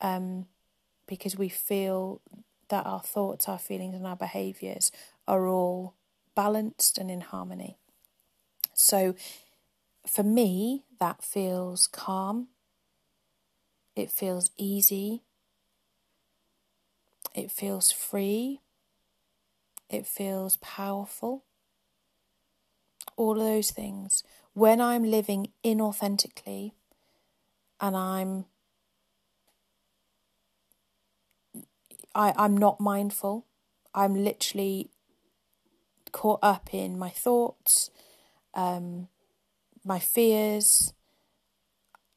um 0.01 0.45
because 1.07 1.37
we 1.37 1.49
feel 1.49 2.21
that 2.69 2.85
our 2.85 3.01
thoughts 3.01 3.47
our 3.47 3.59
feelings 3.59 3.95
and 3.95 4.05
our 4.05 4.15
behaviors 4.15 4.91
are 5.27 5.47
all 5.47 5.93
balanced 6.35 6.97
and 6.97 7.09
in 7.09 7.21
harmony. 7.21 7.77
So 8.73 9.15
for 10.05 10.23
me 10.23 10.83
that 10.99 11.23
feels 11.23 11.87
calm. 11.87 12.47
It 13.95 14.11
feels 14.11 14.51
easy. 14.57 15.23
It 17.33 17.51
feels 17.51 17.91
free. 17.91 18.61
It 19.89 20.05
feels 20.05 20.57
powerful. 20.57 21.43
All 23.17 23.33
of 23.33 23.45
those 23.45 23.71
things. 23.71 24.23
When 24.53 24.79
I'm 24.79 25.03
living 25.03 25.51
inauthentically 25.63 26.71
and 27.81 27.95
I'm 27.95 28.45
I, 32.15 32.33
I'm 32.35 32.57
not 32.57 32.79
mindful. 32.79 33.45
I'm 33.93 34.15
literally 34.15 34.89
caught 36.11 36.39
up 36.41 36.73
in 36.73 36.97
my 36.97 37.09
thoughts, 37.09 37.91
um, 38.55 39.07
my 39.85 39.99
fears, 39.99 40.93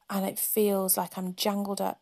and 0.09 0.25
it 0.25 0.39
feels 0.39 0.97
like 0.97 1.17
I'm 1.17 1.35
jangled 1.35 1.79
up. 1.79 2.01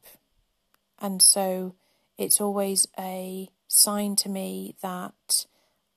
And 1.00 1.22
so 1.22 1.76
it's 2.18 2.40
always 2.40 2.88
a 2.98 3.50
sign 3.68 4.16
to 4.18 4.30
me 4.30 4.76
that 4.82 5.46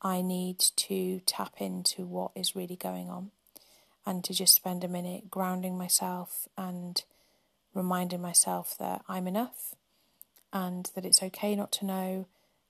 I 0.03 0.21
need 0.21 0.59
to 0.59 1.21
tap 1.27 1.55
into 1.59 2.05
what 2.05 2.33
is 2.35 2.57
really 2.57 2.77
going 2.77 3.09
on 3.09 3.31
and 4.05 4.25
to 4.25 4.35
just 4.35 4.55
spend 4.55 4.83
a 4.83 4.89
minute 4.89 5.31
grounding 5.31 5.79
myself 5.79 6.49
and 6.59 7.03
reminding 7.73 8.21
myself 8.21 8.77
that 8.79 9.03
I'm 9.09 9.29
enough 9.29 9.75
and 10.53 10.91
that 10.95 11.05
it's 11.05 11.23
okay 11.23 11.55
not 11.55 11.73
to 11.73 11.87
know 11.87 12.27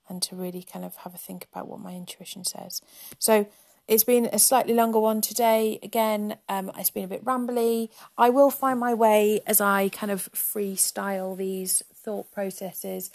and 0.07 0.21
to 0.21 0.35
really 0.35 0.63
kind 0.63 0.85
of 0.85 0.97
have 0.97 1.15
a 1.15 1.17
think 1.17 1.47
about 1.51 1.67
what 1.67 1.79
my 1.79 1.93
intuition 1.93 2.43
says. 2.45 2.81
So 3.17 3.47
it's 3.87 4.03
been 4.03 4.29
a 4.31 4.39
slightly 4.39 4.73
longer 4.73 4.99
one 4.99 5.21
today. 5.21 5.79
Again, 5.81 6.37
um, 6.47 6.71
it's 6.77 6.89
been 6.89 7.03
a 7.03 7.07
bit 7.07 7.25
rambly. 7.25 7.89
I 8.17 8.29
will 8.29 8.51
find 8.51 8.79
my 8.79 8.93
way 8.93 9.41
as 9.45 9.59
I 9.59 9.89
kind 9.89 10.11
of 10.11 10.31
freestyle 10.33 11.35
these 11.35 11.83
thought 11.93 12.31
processes. 12.31 13.11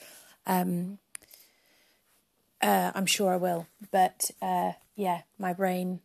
Um, 0.47 0.99
uh, 2.61 2.93
I'm 2.95 3.07
sure 3.07 3.33
I 3.33 3.37
will. 3.37 3.67
But 3.91 4.31
uh, 4.43 4.73
yeah, 4.97 5.23
my 5.39 5.53
brain 5.53 6.01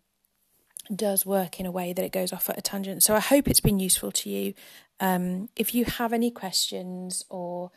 does 0.93 1.25
work 1.25 1.59
in 1.59 1.65
a 1.65 1.71
way 1.71 1.93
that 1.93 2.03
it 2.03 2.11
goes 2.11 2.33
off 2.33 2.49
at 2.49 2.57
a 2.57 2.61
tangent. 2.61 3.03
So 3.03 3.15
I 3.15 3.19
hope 3.19 3.47
it's 3.47 3.59
been 3.59 3.79
useful 3.79 4.11
to 4.11 4.29
you. 4.29 4.53
Um, 4.99 5.49
if 5.55 5.73
you 5.73 5.85
have 5.85 6.13
any 6.13 6.31
questions 6.31 7.23
or 7.29 7.71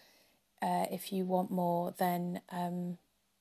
uh, 0.61 0.87
if 0.91 1.13
you 1.13 1.25
want 1.25 1.51
more, 1.51 1.95
then 1.99 2.41
um, 2.51 2.99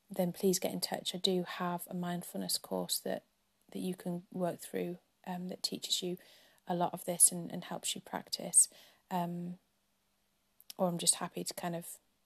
then 0.09 0.31
please 0.31 0.59
get 0.59 0.71
in 0.71 0.81
touch. 0.81 1.13
I 1.13 1.17
do 1.17 1.45
have 1.47 1.81
a 1.89 1.95
mindfulness 1.95 2.57
course 2.57 2.99
that 3.03 3.23
that 3.71 3.79
you 3.79 3.95
can 3.95 4.23
work 4.31 4.59
through 4.59 4.97
um, 5.27 5.49
that 5.49 5.63
teaches 5.63 6.01
you 6.01 6.17
a 6.67 6.75
lot 6.75 6.93
of 6.93 7.05
this 7.05 7.31
and, 7.31 7.51
and 7.51 7.63
helps 7.63 7.95
you 7.95 8.01
practice. 8.01 8.69
Um, 9.11 9.55
or 10.77 10.87
I'm 10.87 10.97
just 10.97 11.15
happy 11.15 11.43
to 11.43 11.53
kind 11.53 11.75
of 11.75 11.85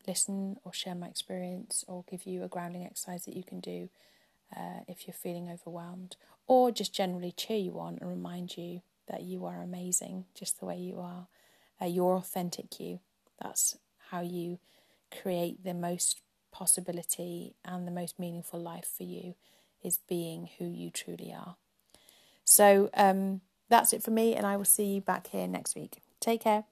listen 0.09 0.57
or 0.63 0.73
share 0.73 0.95
my 0.95 1.07
experience 1.07 1.85
or 1.87 2.03
give 2.11 2.25
you 2.25 2.43
a 2.43 2.47
grounding 2.47 2.85
exercise 2.85 3.23
that 3.25 3.37
you 3.37 3.43
can 3.43 3.59
do 3.59 3.89
uh, 4.55 4.81
if 4.87 5.05
you're 5.05 5.13
feeling 5.25 5.49
overwhelmed, 5.49 6.15
or 6.47 6.71
just 6.71 6.93
generally 6.93 7.31
cheer 7.31 7.57
you 7.67 7.79
on 7.79 7.97
and 8.01 8.09
remind 8.09 8.57
you 8.57 8.81
that 9.07 9.21
you 9.21 9.45
are 9.45 9.61
amazing 9.61 10.25
just 10.33 10.59
the 10.59 10.65
way 10.65 10.77
you 10.77 10.99
are. 10.99 11.27
Uh, 11.81 11.85
you're 11.85 12.15
authentic 12.15 12.79
you. 12.79 12.99
That's 13.41 13.77
how 14.09 14.21
you 14.21 14.57
create 15.21 15.63
the 15.63 15.73
most 15.73 16.21
possibility 16.51 17.53
and 17.63 17.87
the 17.87 17.91
most 18.01 18.19
meaningful 18.19 18.59
life 18.59 18.89
for 18.97 19.03
you 19.03 19.35
is 19.83 19.99
being 20.09 20.49
who 20.57 20.65
you 20.65 20.89
truly 20.89 21.31
are. 21.31 21.55
So 22.43 22.89
um, 22.95 23.41
that's 23.69 23.93
it 23.93 24.03
for 24.03 24.11
me, 24.11 24.35
and 24.35 24.45
I 24.45 24.57
will 24.57 24.65
see 24.65 24.85
you 24.85 25.01
back 25.01 25.27
here 25.27 25.47
next 25.47 25.75
week. 25.75 26.01
Take 26.19 26.41
care. 26.41 26.63